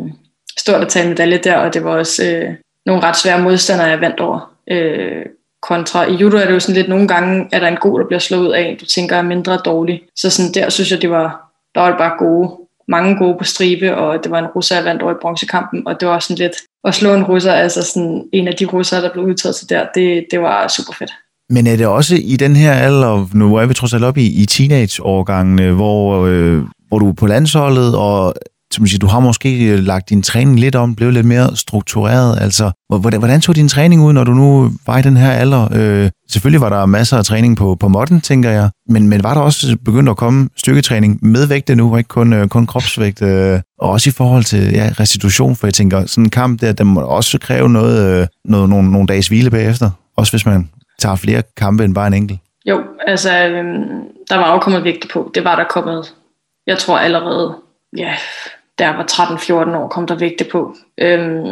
[0.60, 2.56] stort at tage en medalje der, og det var også øh,
[2.86, 4.52] nogle ret svære modstandere, jeg vandt over.
[4.72, 5.26] Øh,
[5.62, 8.08] kontra i judo er det jo sådan lidt, nogle gange er der en god, der
[8.08, 10.02] bliver slået ud af, du tænker er mindre dårlig.
[10.16, 12.52] Så sådan der synes jeg, det var, der var bare gode,
[12.88, 16.00] mange gode på stribe, og det var en russer, jeg vandt over i bronzekampen, og
[16.00, 16.54] det var sådan lidt,
[16.84, 19.86] at slå en russer, altså sådan en af de russer, der blev udtaget til der,
[19.96, 21.12] det, det var super fedt.
[21.50, 24.42] Men er det også i den her alder, nu er vi trods alt op i,
[24.42, 28.34] i teenageårgangene, hvor, øh, hvor du er på landsholdet, og
[28.72, 32.42] som siger, du har måske øh, lagt din træning lidt om, blevet lidt mere struktureret.
[32.42, 35.68] Altså, hvordan, hvordan tog din træning ud, når du nu var i den her alder?
[35.76, 39.34] Øh, selvfølgelig var der masser af træning på, på modden, tænker jeg, men, men var
[39.34, 43.60] der også begyndt at komme styrketræning med vægte nu, ikke kun, øh, kun kropsvægt, øh,
[43.80, 46.88] og også i forhold til ja, restitution, for jeg tænker, sådan en kamp der, den
[46.88, 51.16] må også kræve noget, øh, noget, nogle, nogle dages hvile bagefter, også hvis man tager
[51.16, 52.40] flere kampe end bare en enkelt.
[52.66, 53.64] Jo, altså, øh,
[54.30, 55.32] der var jo kommet vægte på.
[55.36, 56.14] Det var der kommet,
[56.68, 57.56] jeg tror allerede,
[57.98, 58.16] ja,
[58.80, 60.76] da jeg var 13-14 år, kom der vægte på.
[61.02, 61.46] Øhm,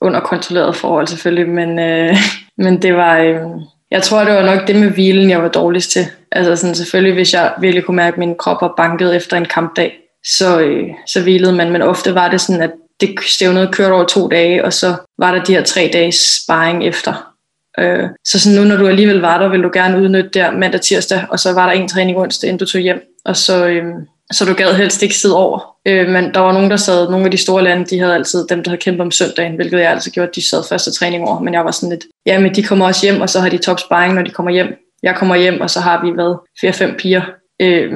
[0.00, 2.16] under kontrolleret forhold selvfølgelig, men, øh,
[2.64, 3.40] men det var, øh,
[3.90, 6.06] jeg tror det var nok det med hvilen, jeg var dårligst til.
[6.32, 9.44] Altså sådan, selvfølgelig, hvis jeg virkelig kunne mærke, at min krop var banket efter en
[9.44, 9.92] kampdag,
[10.26, 12.70] så, øh, så hvilede man, men ofte var det sådan, at
[13.00, 16.84] det stævnede kørte over to dage, og så var der de her tre dages sparring
[16.84, 17.34] efter.
[17.78, 20.80] Øh, så sådan nu, når du alligevel var der, vil du gerne udnytte der mandag,
[20.80, 23.02] tirsdag, og så var der en træning onsdag, inden du tog hjem.
[23.24, 23.84] Og så, øh,
[24.32, 25.74] så du gad helst ikke sidde over.
[25.86, 28.46] Øh, men der var nogen, der sad, nogle af de store lande, de havde altid
[28.46, 31.40] dem, der havde kæmpet om søndagen, hvilket jeg altid gjorde, de sad første træning over.
[31.40, 33.58] Men jeg var sådan lidt, ja, men de kommer også hjem, og så har de
[33.58, 34.66] top sparring, når de kommer hjem.
[35.02, 37.22] Jeg kommer hjem, og så har vi været fire-fem piger
[37.62, 37.92] Øh,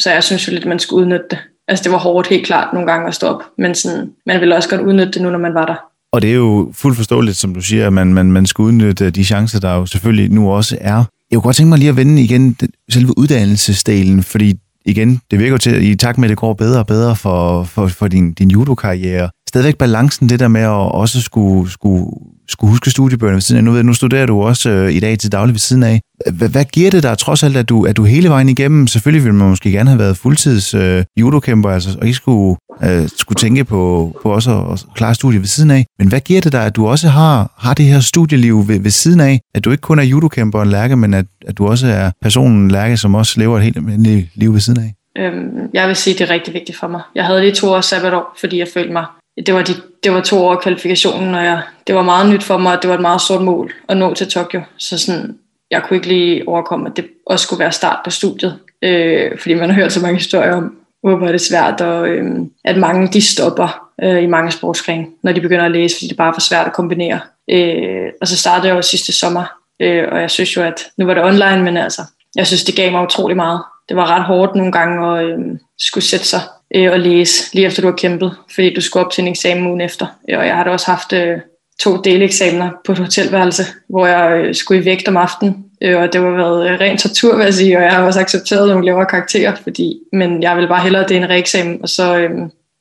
[0.00, 1.38] så jeg synes jo lidt, at man skulle udnytte det.
[1.68, 4.56] Altså det var hårdt helt klart nogle gange at stå op, men sådan, man ville
[4.56, 5.74] også godt udnytte det nu, når man var der.
[6.12, 9.04] Og det er jo fuldt forståeligt, som du siger, at man, man, man skal udnytte
[9.04, 11.04] øh, de chancer, der jo selvfølgelig nu også er.
[11.30, 12.56] Jeg kunne godt tænke mig lige at vende igen
[12.90, 14.54] selve uddannelsesdelen, fordi
[14.84, 17.64] igen, det virker til, at i takt med, at det går bedre og bedre for,
[17.64, 22.04] for, for din, din judokarriere, stadigvæk balancen, det der med at også skulle, skulle,
[22.48, 23.64] skulle huske studiebøgerne ved siden af.
[23.64, 26.00] Nu, ved, nu studerer du også øh, i dag til daglig ved siden af.
[26.32, 29.24] Hvad, hvad giver det dig trods alt, at du, at du hele vejen igennem, selvfølgelig
[29.24, 33.36] ville man måske gerne have været fuldtids øh, judokæmper, altså, og ikke skulle, øh, skulle
[33.36, 35.86] tænke på, på også at, at klare studiet ved siden af.
[35.98, 38.90] Men hvad giver det dig, at du også har, har det her studieliv ved, ved
[38.90, 39.40] siden af?
[39.54, 42.70] At du ikke kun er judokæmper og lærke, men at, at du også er personen
[42.70, 44.94] lærke, som også lever et helt almindeligt liv ved siden af?
[45.18, 47.00] Øhm, jeg vil sige, det er rigtig vigtigt for mig.
[47.14, 49.04] Jeg havde lige to år sabbatår, fordi jeg følte mig
[49.46, 49.72] det var, de,
[50.04, 52.88] det var to år kvalifikationen, og jeg, det var meget nyt for mig, og det
[52.88, 54.60] var et meget stort mål at nå til Tokyo.
[54.76, 55.38] Så sådan,
[55.70, 59.54] jeg kunne ikke lige overkomme, at det også skulle være start på studiet, øh, fordi
[59.54, 62.24] man har hørt så mange historier om, hvor er svært, og øh,
[62.64, 66.16] at mange de stopper øh, i mange sportsgrene, når de begynder at læse, fordi det
[66.16, 67.20] bare er for svært at kombinere.
[67.50, 69.44] Øh, og så startede jeg jo sidste sommer,
[69.82, 72.02] øh, og jeg synes jo, at nu var det online, men altså,
[72.36, 73.62] jeg synes, det gav mig utrolig meget.
[73.88, 75.38] Det var ret hårdt nogle gange at øh,
[75.78, 76.40] skulle sætte sig
[76.74, 79.66] øh, og læse, lige efter du har kæmpet, fordi du skulle op til en eksamen
[79.66, 80.06] ugen efter.
[80.30, 81.38] Øh, og jeg har da også haft øh,
[81.80, 86.12] to deleksamener på et hotelværelse, hvor jeg øh, skulle i vægt om aftenen, øh, og
[86.12, 88.86] det var været øh, ren tortur, vil jeg sige, og jeg har også accepteret nogle
[88.86, 92.30] lavere karakterer, fordi, men jeg vil bare hellere, det er en reeksamen, og så, øh,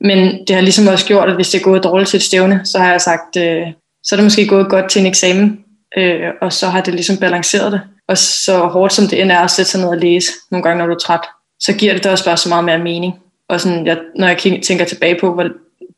[0.01, 2.61] men det har ligesom også gjort, at hvis det er gået dårligt til et stævne,
[2.63, 3.67] så har jeg sagt, øh,
[4.03, 5.59] så er det måske gået godt til en eksamen,
[5.97, 7.81] øh, og så har det ligesom balanceret det.
[8.07, 10.77] Og så hårdt som det end er at sætte sig ned og læse, nogle gange
[10.77, 11.19] når du er træt,
[11.59, 13.13] så giver det da også bare så meget mere mening.
[13.52, 15.49] Og sådan, jeg, når jeg tænker tilbage på, hvor,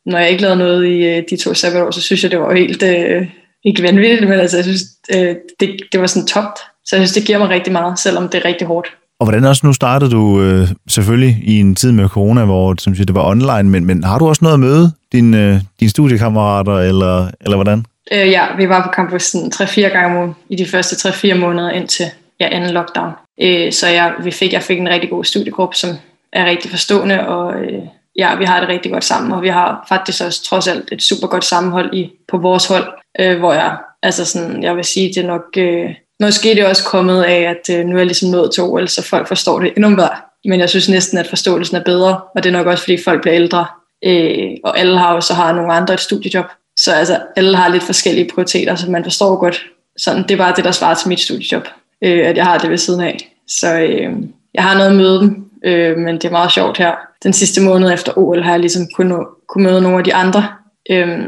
[0.06, 2.56] når jeg ikke lavede noget i øh, de to sabbatår, så synes jeg, det var
[2.56, 3.28] helt, øh,
[3.64, 4.82] ikke vanvittigt, men altså, jeg synes,
[5.16, 6.60] øh, det, det var sådan topt.
[6.86, 8.88] Så jeg synes, det giver mig rigtig meget, selvom det er rigtig hårdt.
[9.20, 12.96] Og hvordan også nu startede du øh, selvfølgelig i en tid med corona, hvor som
[12.96, 15.90] siger, det var online, men, men har du også noget at møde dine, øh, dine
[15.90, 17.86] studiekammerater, eller, eller hvordan?
[18.14, 21.34] Øh, ja, vi var på campus sådan 3-4 gange om ugen i de første 3-4
[21.34, 22.06] måneder indtil
[22.40, 23.12] ja, anden lockdown.
[23.42, 25.90] Øh, så jeg, vi fik, jeg fik en rigtig god studiegruppe, som
[26.34, 27.82] er rigtig forstående, og øh,
[28.18, 31.04] ja, vi har det rigtig godt sammen, og vi har faktisk også trods alt et
[31.04, 32.88] super godt sammenhold i, på vores hold,
[33.20, 35.90] øh, hvor jeg, altså sådan, jeg vil sige, det er nok, øh,
[36.22, 38.88] måske det er også kommet af, at øh, nu er jeg ligesom nået til OL,
[38.88, 40.16] så folk forstår det endnu bedre.
[40.46, 43.22] Men jeg synes næsten, at forståelsen er bedre, og det er nok også, fordi folk
[43.22, 43.66] bliver ældre,
[44.06, 46.46] øh, og alle har jo så har nogle andre et studiejob.
[46.78, 49.66] Så altså, alle har lidt forskellige prioriteter, så man forstår godt.
[49.98, 51.68] Sådan, det er bare det, der svarer til mit studiejob,
[52.04, 53.18] øh, at jeg har det ved siden af.
[53.48, 54.12] Så øh,
[54.54, 56.92] jeg har noget at møde dem, øh, men det er meget sjovt her.
[57.24, 60.48] Den sidste måned efter OL har jeg ligesom kunnet, kunne møde nogle af de andre.
[60.90, 61.20] Øh,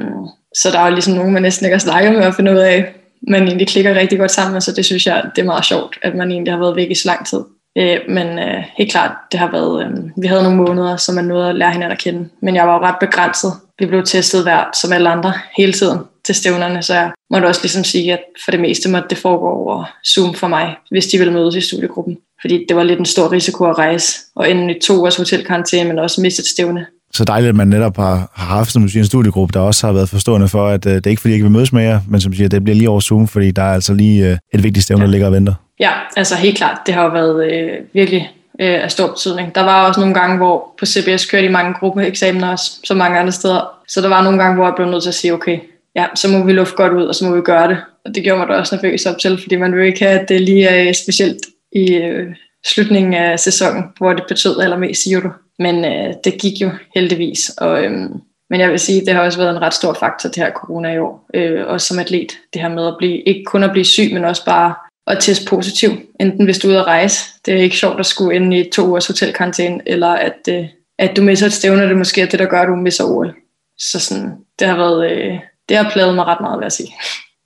[0.55, 2.57] så der er jo ligesom nogen, man næsten ikke har snakket med at finde ud
[2.57, 2.93] af,
[3.27, 6.15] man egentlig klikker rigtig godt sammen, så det synes jeg, det er meget sjovt, at
[6.15, 7.39] man egentlig har været væk i så lang tid.
[7.77, 11.25] Øh, men øh, helt klart, det har været, øh, vi havde nogle måneder, som man
[11.25, 12.29] nåede at lære hinanden at kende.
[12.41, 13.51] Men jeg var jo ret begrænset.
[13.79, 17.61] Vi blev testet hver, som alle andre, hele tiden til stævnerne, så jeg måtte også
[17.63, 21.17] ligesom sige, at for det meste måtte det foregå over Zoom for mig, hvis de
[21.17, 22.17] ville mødes i studiegruppen.
[22.41, 25.89] Fordi det var lidt en stor risiko at rejse, og ende i to års hotelkarantæne,
[25.89, 26.85] men også miste et stævne.
[27.13, 29.93] Så dejligt, at man netop har, har haft som siger, en studiegruppe, der også har
[29.93, 31.99] været forstående for, at uh, det er ikke fordi, jeg ikke vil mødes med jer,
[32.09, 34.63] men som siger, det bliver lige over Zoom, fordi der er altså lige uh, et
[34.63, 35.05] vigtigt stævne, ja.
[35.05, 35.53] der ligger og venter.
[35.79, 36.77] Ja, altså helt klart.
[36.85, 39.55] Det har jo været øh, virkelig øh, af stor betydning.
[39.55, 43.19] Der var også nogle gange, hvor på CBS kørte i mange gruppeeksamener også, så mange
[43.19, 43.61] andre steder.
[43.87, 45.59] Så der var nogle gange, hvor jeg blev nødt til at sige, okay,
[45.95, 47.77] ja, så må vi lufte godt ud, og så må vi gøre det.
[48.05, 50.29] Og det gjorde mig da også nervøs op til, fordi man vil ikke have, at
[50.29, 52.35] det lige er øh, specielt i øh,
[52.65, 55.31] slutningen af sæsonen, hvor det betød allermest, siger du.
[55.59, 58.09] Men øh, det gik jo heldigvis, og øh,
[58.49, 60.93] men jeg vil sige, det har også været en ret stor faktor, det her corona
[60.93, 61.27] i år.
[61.33, 64.25] Øh, også som atlet, det her med at blive, ikke kun at blive syg, men
[64.25, 64.73] også bare
[65.07, 65.89] at teste positiv.
[66.19, 67.29] Enten hvis du er ude at rejse.
[67.45, 70.65] Det er ikke sjovt at skulle ind i to ugers hotelkarantæne, eller at, øh,
[70.99, 73.35] at du misser et stævne, det måske er det, der gør, at du misser OL.
[73.79, 75.39] Så sådan, det har været, øh,
[75.69, 76.93] det har pladet mig ret meget, vil jeg sige.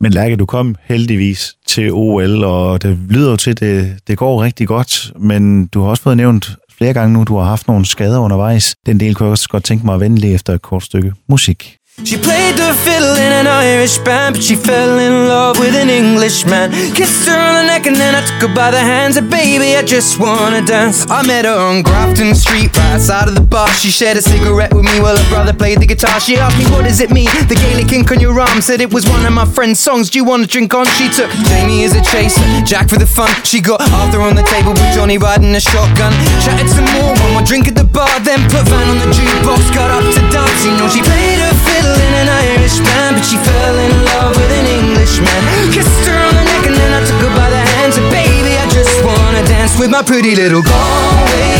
[0.01, 4.17] Men Lærke, du kom heldigvis til OL, og det lyder jo til, at det, det
[4.17, 7.67] går rigtig godt, men du har også fået nævnt flere gange nu, du har haft
[7.67, 8.76] nogle skader undervejs.
[8.86, 11.13] Den del kunne jeg også godt tænke mig at vende lige efter et kort stykke
[11.30, 11.79] musik.
[12.04, 15.89] She played the fiddle in an Irish band, but she fell in love with an
[15.89, 16.72] Englishman.
[16.95, 19.18] Kissed her on the neck and then I took her by the hands.
[19.18, 21.06] And baby, I just wanna dance.
[21.10, 23.68] I met her on Grafton Street, right side of the bar.
[23.74, 26.20] She shared a cigarette with me while her brother played the guitar.
[26.20, 27.30] She asked me, What does it mean?
[27.47, 30.10] The Gaelic ink on your arm said it was one of my friend's songs.
[30.10, 30.86] Do you wanna drink on?
[30.97, 33.30] She took Jamie as a chaser, Jack for the fun.
[33.43, 36.14] She got Arthur on the table with Johnny riding a shotgun.
[36.45, 39.76] Chatted some more, one more drink at the bar, then put Van on the jukebox.
[39.76, 41.49] Got up to dance, you know she played her
[42.20, 45.41] an Irish band, but she fell in love with an Englishman.
[45.72, 48.53] Kissed her on the neck and then I took her by the hands and baby,
[48.59, 51.59] I just wanna dance with my pretty little Galway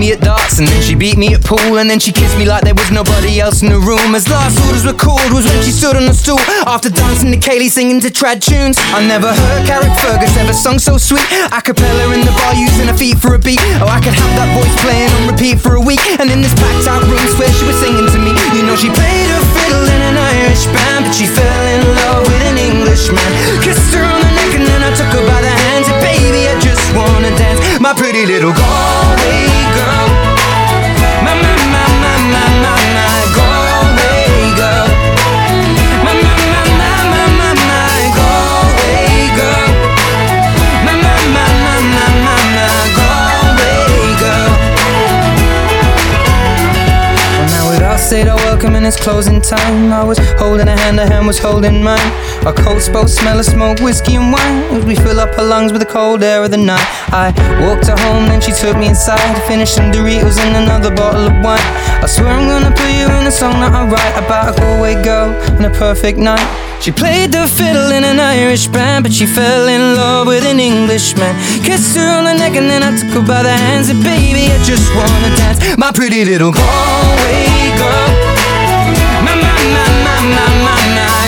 [0.00, 2.48] me at darts and then she beat me at pool and then she kissed me
[2.48, 4.16] like there was nobody else in the room.
[4.16, 7.36] As last orders were called was when she stood on the stool after dancing to
[7.36, 8.80] Kaylee singing to trad tunes.
[8.96, 11.20] I never heard Carrick Fergus ever sung so sweet.
[11.52, 13.60] A cappella in the bar using her feet for a beat.
[13.84, 16.00] Oh, I could have that voice playing on repeat for a week.
[16.16, 18.32] And in this packed out room, swear she was singing to me.
[18.56, 22.24] You know she played her fiddle in an Irish band, but she fell in love
[22.24, 23.30] with an Englishman.
[23.60, 25.59] Kissed her on the neck and then I took her by the hands.
[27.80, 30.08] My pretty little Galway girl.
[31.24, 32.89] My, my, my, my, my, my,
[48.10, 49.92] said our welcome and it's closing time.
[49.92, 52.10] I was holding a hand, a hand was holding mine.
[52.44, 55.70] Our coats both smell of smoke, whiskey and wine as we fill up her lungs
[55.70, 56.82] with the cold air of the night.
[57.14, 57.30] I
[57.62, 61.30] walked her home, then she took me inside to finish some Doritos and another bottle
[61.30, 61.62] of wine.
[62.02, 65.00] I swear I'm gonna put you in a song that I write about a Galway
[65.04, 66.42] girl and a perfect night.
[66.82, 70.58] She played the fiddle in an Irish band, but she fell in love with an
[70.58, 71.30] Englishman.
[71.62, 73.88] Kissed her on the neck and then I took her by the hands.
[73.88, 79.24] And baby, I just wanna dance, my pretty little Galway up.
[79.24, 81.19] Na na na na na na.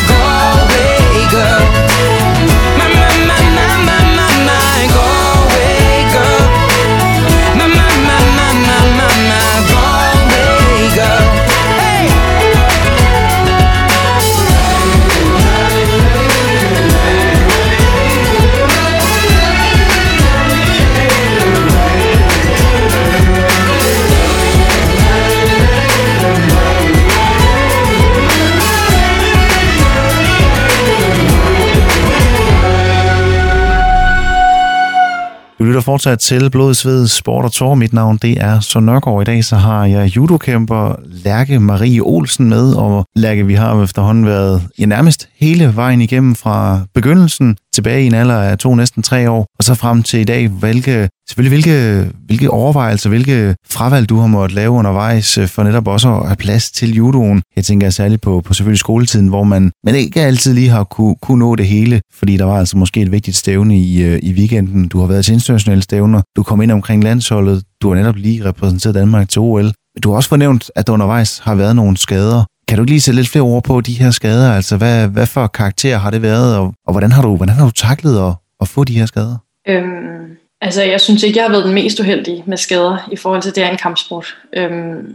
[35.73, 37.75] Lytter fortsat til Blod, Sved, Sport og Tår.
[37.75, 39.23] Mit navn det er Søren Nørgaard.
[39.23, 40.95] I dag så har jeg judokæmper
[41.25, 42.75] Lærke Marie Olsen med.
[42.75, 48.07] Og Lærke, vi har efterhånden været ja, nærmest hele vejen igennem fra begyndelsen tilbage i
[48.07, 50.49] en alder af to, næsten tre år, og så frem til i dag.
[50.49, 55.89] Hvilke, selvfølgelig hvilke, hvilke overvejelser, hvilke fravalg du har måttet lave undervejs øh, for netop
[55.89, 57.43] også at have plads til judoen.
[57.57, 61.17] Jeg tænker særligt på, på selvfølgelig skoletiden, hvor man, man ikke altid lige har kunne,
[61.23, 64.33] kunne nå det hele, fordi der var altså måske et vigtigt stævne i, øh, i
[64.33, 64.89] weekenden.
[64.89, 68.45] Du har været til internationale stævner, du kom ind omkring landsholdet, du har netop lige
[68.45, 69.73] repræsenteret Danmark til OL.
[70.03, 72.45] Du har også fornævnt, at der undervejs har været nogle skader.
[72.69, 74.53] Kan du lige sætte lidt flere ord på de her skader?
[74.53, 77.65] Altså, hvad, hvad for karakter har det været, og, og hvordan, har du, hvordan har
[77.65, 79.37] du taklet at, at få de her skader?
[79.69, 83.43] Øhm, altså, jeg synes ikke, jeg har været den mest uheldige med skader i forhold
[83.43, 84.37] til, at det er en kampsport.
[84.57, 85.15] Øhm,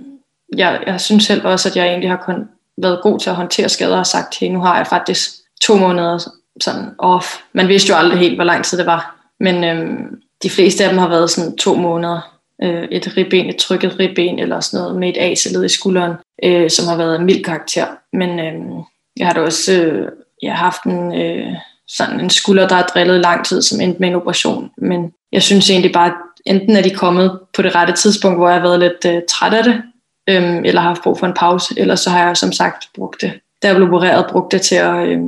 [0.58, 2.36] jeg, jeg synes selv også, at jeg egentlig har kun
[2.82, 5.30] været god til at håndtere skader og sagt, hey, nu har jeg faktisk
[5.64, 6.20] to måneder
[6.62, 7.26] sådan off.
[7.54, 9.16] Man vidste jo aldrig helt, hvor lang tid det var.
[9.40, 12.37] Men øhm, de fleste af dem har været sådan to måneder.
[12.64, 16.70] Øh, et ribben, et trykket ribben eller sådan noget med et AC-led i skulderen, øh,
[16.70, 17.88] som har været af mild karakter.
[18.14, 18.84] Men øh,
[19.18, 20.08] jeg har da også øh,
[20.42, 21.54] jeg har haft en, øh,
[21.88, 24.72] sådan en skulder, der har drillet lang tid, som endte med en operation.
[24.78, 26.14] Men jeg synes egentlig bare, at
[26.46, 29.54] enten er de kommet på det rette tidspunkt, hvor jeg har været lidt øh, træt
[29.54, 29.82] af det,
[30.30, 33.22] øh, eller har haft brug for en pause, eller så har jeg som sagt brugt
[33.22, 33.34] det.
[33.64, 35.20] Da jeg blev opereret, brugte det til at øh,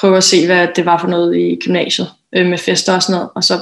[0.00, 3.14] prøve at se, hvad det var for noget i gymnasiet øh, med fester og sådan
[3.14, 3.54] noget, og så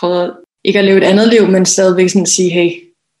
[0.00, 0.36] prøvede
[0.68, 2.70] ikke at leve et andet liv, men stadigvæk sådan at sige, hey,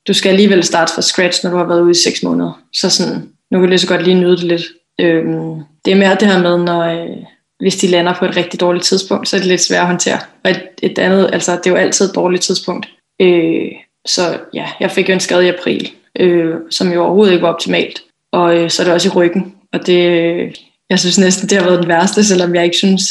[0.08, 2.62] du skal alligevel starte fra scratch, når du har været ude i seks måneder.
[2.72, 4.62] Så sådan, nu kan du lige så godt lige nyde det lidt.
[5.00, 7.16] Øhm, det er mere det her med, når, øh,
[7.60, 10.18] hvis de lander på et rigtig dårligt tidspunkt, så er det lidt svært at håndtere.
[10.44, 12.88] Og et, et andet, altså det er jo altid et dårligt tidspunkt.
[13.20, 13.72] Øh,
[14.06, 15.90] så ja, jeg fik jo en skade i april,
[16.20, 18.02] øh, som jo overhovedet ikke var optimalt.
[18.32, 19.54] Og øh, så er det også i ryggen.
[19.72, 20.54] Og det, øh,
[20.90, 23.02] jeg synes næsten, det har været den værste, selvom jeg ikke synes,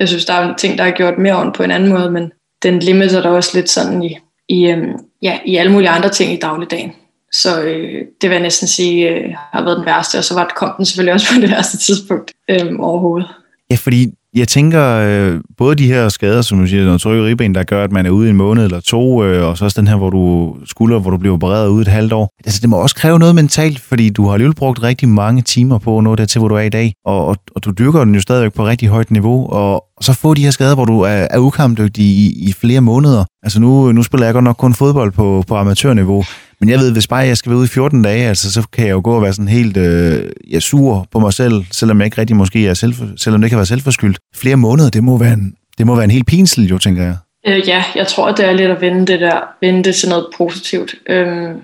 [0.00, 2.32] jeg synes, der er ting, der har gjort mere ondt på en anden måde, men
[2.64, 4.92] den limiter der også lidt sådan i, i, øhm,
[5.22, 6.92] ja, i alle mulige andre ting i dagligdagen.
[7.32, 10.44] Så øh, det vil jeg næsten sige øh, har været den værste, og så var
[10.44, 13.28] det, kom den selvfølgelig også på det værste tidspunkt øh, overhovedet.
[13.70, 17.54] Ja, fordi jeg tænker, øh, både de her skader, som du siger, noget tryk ribben,
[17.54, 19.80] der gør, at man er ude i en måned eller to, øh, og så også
[19.80, 22.30] den her, hvor du skulder, hvor du bliver opereret ude et halvt år.
[22.44, 25.78] Altså, det må også kræve noget mentalt, fordi du har alligevel brugt rigtig mange timer
[25.78, 28.04] på at nå det til, hvor du er i dag, og, og, og du dyrker
[28.04, 30.84] den jo stadigvæk på rigtig højt niveau, og, og så få de her skader, hvor
[30.84, 33.24] du er, er ukampdygtig i, i flere måneder.
[33.42, 36.24] Altså, nu, nu spiller jeg godt nok kun fodbold på, på amatørniveau,
[36.64, 38.86] men jeg ved, hvis bare jeg skal være ude i 14 dage, altså, så kan
[38.86, 42.04] jeg jo gå og være sådan helt øh, jeg sur på mig selv, selvom jeg
[42.04, 44.18] ikke rigtig måske er selv, selvom det kan være selvforskyldt.
[44.34, 47.16] Flere måneder, det må være en, det må være en helt pinsel, jo, tænker jeg.
[47.46, 50.26] Øh, ja, jeg tror, det er lidt at vende det der, vende det til noget
[50.36, 50.94] positivt.
[51.08, 51.60] Øhm,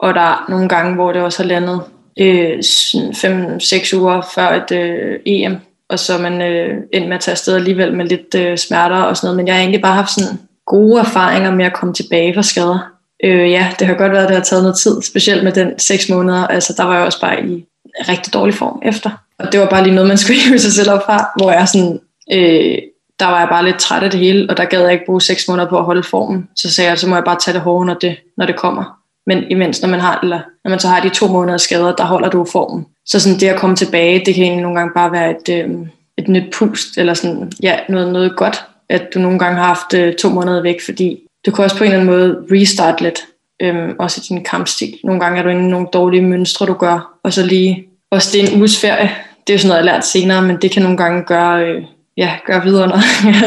[0.00, 1.80] og der er nogle gange, hvor det også har landet
[2.20, 5.56] øh, 5-6 uger før et øh, EM,
[5.90, 9.16] og så man øh, endte med at tage afsted alligevel med lidt øh, smerter og
[9.16, 12.34] sådan noget, men jeg har egentlig bare haft sådan gode erfaringer med at komme tilbage
[12.34, 12.99] fra skader.
[13.24, 15.78] Øh, ja, det har godt været, at det har taget noget tid, specielt med den
[15.78, 17.66] 6 måneder, altså der var jeg også bare i
[18.08, 19.10] rigtig dårlig form efter.
[19.38, 21.68] Og det var bare lige noget, man skulle hive sig selv op fra, hvor jeg
[21.68, 22.00] sådan,
[22.32, 22.78] øh,
[23.20, 25.20] der var jeg bare lidt træt af det hele, og der gad jeg ikke bruge
[25.20, 26.48] seks måneder på at holde formen.
[26.56, 28.96] Så sagde jeg, så må jeg bare tage det hårde, når det, når det kommer.
[29.26, 32.04] Men imens, når man, har, eller, når man så har de to måneder skader, der
[32.04, 32.86] holder du formen.
[33.06, 35.70] Så sådan det at komme tilbage, det kan egentlig nogle gange bare være et, øh,
[36.18, 39.94] et nyt pust, eller sådan, ja, noget, noget godt, at du nogle gange har haft
[39.94, 43.18] øh, to måneder væk, fordi du kan også på en eller anden måde restart lidt,
[43.62, 44.94] øh, også i din kampstil.
[45.04, 48.28] Nogle gange er du inde i nogle dårlige mønstre, du gør, og så lige, også
[48.32, 49.10] det er en uges ferie,
[49.46, 51.66] det er jo sådan noget, jeg har lært senere, men det kan nogle gange gøre,
[51.66, 51.82] øh,
[52.16, 53.04] ja, gøre videre noget.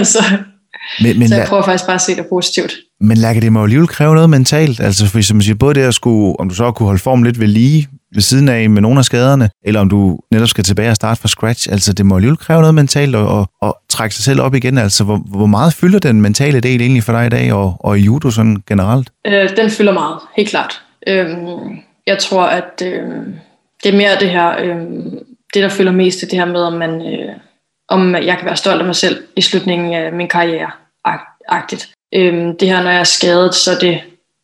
[0.13, 0.23] så,
[1.01, 2.73] men, men så jeg prøver faktisk bare at se det positivt.
[2.99, 5.75] Men Lærke, det må jo alligevel kræve noget mentalt, altså for som man siger, både
[5.75, 8.69] det at skulle, om du så kunne holde form lidt ved lige ved siden af
[8.69, 11.93] med nogle af skaderne, eller om du netop skal tilbage og starte fra scratch, altså
[11.93, 15.03] det må alligevel kræve noget mentalt at, at, at trække sig selv op igen, altså
[15.03, 18.01] hvor, hvor meget fylder den mentale del egentlig for dig i dag, og, og i
[18.01, 19.09] judo sådan generelt?
[19.27, 20.81] Øh, den fylder meget, helt klart.
[21.07, 21.27] Øh,
[22.07, 23.03] jeg tror, at øh,
[23.83, 24.75] det er mere det her, øh,
[25.53, 27.01] det der fylder mest, det her med, om man...
[27.01, 27.35] Øh,
[27.89, 30.71] om jeg kan være stolt af mig selv i slutningen af min karriere.
[31.49, 31.89] Agtigt.
[32.15, 34.01] Øhm, det her, når jeg er skadet, så det,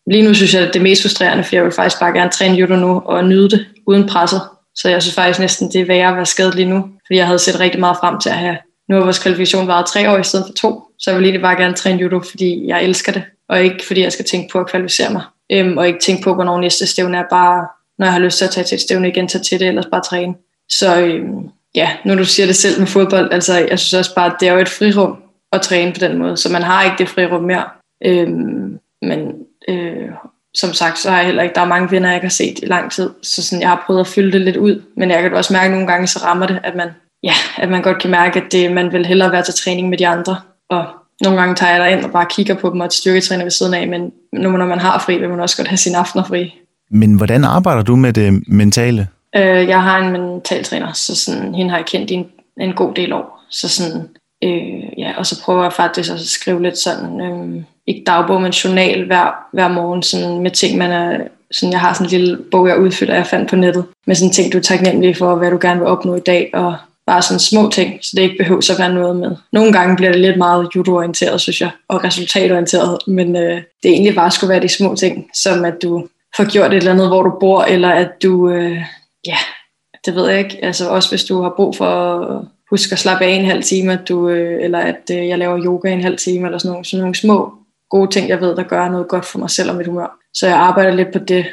[0.09, 2.31] lige nu synes jeg, at det er mest frustrerende, for jeg vil faktisk bare gerne
[2.31, 4.41] træne judo nu og nyde det uden presset.
[4.75, 7.25] Så jeg synes faktisk næsten, det er værre at være skadet lige nu, fordi jeg
[7.25, 8.57] havde set rigtig meget frem til at have,
[8.89, 11.41] nu har vores kvalifikation varet tre år i stedet for to, så jeg vil lige
[11.41, 14.59] bare gerne træne judo, fordi jeg elsker det, og ikke fordi jeg skal tænke på
[14.59, 18.13] at kvalificere mig, øhm, og ikke tænke på, hvornår næste stævne er bare, når jeg
[18.13, 20.35] har lyst til at tage til et stævne igen, tage til det, ellers bare træne.
[20.69, 24.25] Så øhm, ja, nu du siger det selv med fodbold, altså jeg synes også bare,
[24.25, 25.17] at det er jo et frirum
[25.51, 27.63] at træne på den måde, så man har ikke det frirum mere.
[28.05, 29.31] Øhm, men
[29.67, 30.09] øh,
[30.53, 32.59] som sagt, så har jeg heller ikke, der er mange venner, jeg ikke har set
[32.63, 35.21] i lang tid, så sådan, jeg har prøvet at fylde det lidt ud, men jeg
[35.21, 36.89] kan også mærke at nogle gange, så rammer det, at man,
[37.23, 39.97] ja, at man godt kan mærke, at det, man vil hellere være til træning med
[39.97, 40.37] de andre,
[40.69, 40.85] og
[41.21, 43.87] nogle gange tager jeg ind og bare kigger på dem og styrketræner ved siden af,
[43.87, 46.55] men nu når man har fri, vil man også godt have sine aftener fri.
[46.91, 49.07] Men hvordan arbejder du med det mentale?
[49.35, 52.25] Øh, jeg har en mentaltræner, så sådan, hende har jeg kendt i en,
[52.61, 53.45] en god del år.
[53.49, 54.07] Så sådan,
[54.43, 58.51] øh, ja, og så prøver jeg faktisk at skrive lidt sådan, øh, ikke dagbog, men
[58.51, 61.17] journal hver, hver morgen, sådan, med ting, man er,
[61.51, 64.33] sådan, jeg har sådan en lille bog, jeg udfylder, jeg fandt på nettet, med sådan
[64.33, 66.75] ting, du er taknemmelig for, hvad du gerne vil opnå i dag, og
[67.05, 69.35] bare sådan små ting, så det ikke behøver at være noget med.
[69.51, 74.15] Nogle gange bliver det lidt meget judoorienteret, synes jeg, og resultatorienteret, men øh, det egentlig
[74.15, 77.23] bare skulle være de små ting, som at du får gjort et eller andet, hvor
[77.23, 78.77] du bor, eller at du øh,
[79.27, 79.37] ja,
[80.05, 80.59] det ved jeg ikke.
[80.65, 83.93] Altså også hvis du har brug for at huske at slappe af en halv time,
[83.93, 86.85] at du, øh, eller at øh, jeg laver yoga en halv time, eller sådan nogle,
[86.85, 87.53] sådan nogle små
[87.89, 90.19] gode ting, jeg ved, der gør noget godt for mig selv og mit humør.
[90.33, 91.45] Så jeg arbejder lidt på det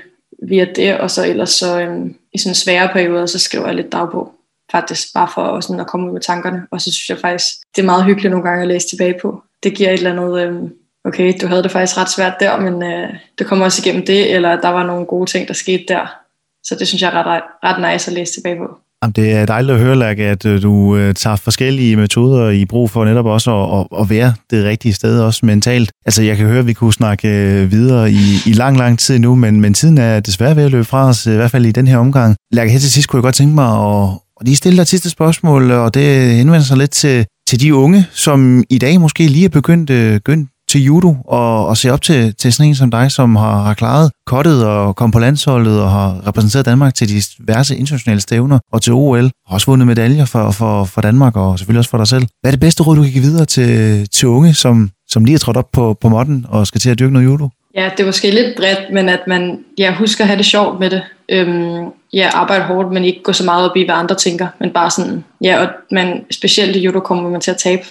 [0.48, 3.92] via det, og så ellers så øhm, i sådan svære perioder, så skriver jeg lidt
[3.92, 4.32] dagbog.
[4.72, 6.66] Faktisk bare for sådan at komme ud med tankerne.
[6.70, 9.42] Og så synes jeg faktisk, det er meget hyggeligt nogle gange at læse tilbage på.
[9.62, 10.72] Det giver et eller andet, øhm,
[11.04, 14.34] okay, du havde det faktisk ret svært der, men øh, det kommer også igennem det,
[14.34, 16.16] eller der var nogle gode ting, der skete der.
[16.64, 18.78] Så det synes jeg er ret, ret nice at læse tilbage på.
[19.02, 22.64] Jamen, det er dejligt at høre, Lærke, at øh, du øh, tager forskellige metoder i
[22.64, 25.90] brug for netop også at, at være det rigtige sted, også mentalt.
[26.06, 29.18] Altså, jeg kan høre, at vi kunne snakke øh, videre i, i lang, lang tid
[29.18, 31.72] nu, men, men tiden er desværre ved at løbe fra os, i hvert fald i
[31.72, 32.36] den her omgang.
[32.52, 34.08] Lærke, her til sidst kunne jeg godt tænke mig at,
[34.40, 38.06] at lige stille dig sidste spørgsmål, og det henvender sig lidt til, til de unge,
[38.12, 42.34] som i dag måske lige er begyndt, begyndt til judo og, og se op til,
[42.34, 45.90] til sådan en som dig, som har, har klaret kottet og kom på landsholdet og
[45.90, 49.24] har repræsenteret Danmark til de diverse internationale stævner og til OL.
[49.24, 52.26] Og også vundet medaljer for, for, for Danmark og selvfølgelig også for dig selv.
[52.40, 55.34] Hvad er det bedste råd, du kan give videre til, til unge, som, som lige
[55.34, 57.48] er trådt op på, på modden og skal til at dyrke noget judo?
[57.74, 60.80] Ja, det er måske lidt bredt, men at man ja, husker at have det sjovt
[60.80, 61.02] med det.
[61.28, 64.70] Øhm, ja, arbejde hårdt, men ikke gå så meget op i, hvad andre tænker, men
[64.70, 67.82] bare sådan, ja, og man, specielt i judo kommer man til at tabe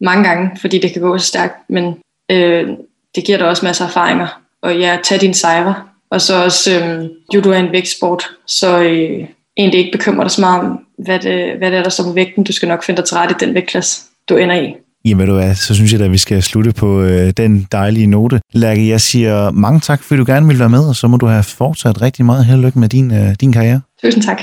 [0.00, 1.94] mange gange, fordi det kan gå så stærkt, men
[2.32, 2.68] øh,
[3.14, 4.40] det giver dig også masser af erfaringer.
[4.62, 5.74] Og ja, tag din sejre.
[6.10, 9.26] Og så også, øh, judo er en vægtsport, så øh,
[9.56, 12.12] egentlig ikke bekymre dig så meget om, hvad det, hvad det er, der står på
[12.12, 12.44] vægten.
[12.44, 14.74] Du skal nok finde dig til ret i den vægtklasse, du ender i.
[15.04, 18.40] Jamen du er, så synes jeg at vi skal slutte på øh, den dejlige note.
[18.52, 21.26] Lærke, jeg siger mange tak, fordi du gerne vil være med, og så må du
[21.26, 23.80] have fortsat rigtig meget held og lykke med din, øh, din karriere.
[24.02, 24.42] Tusind tak.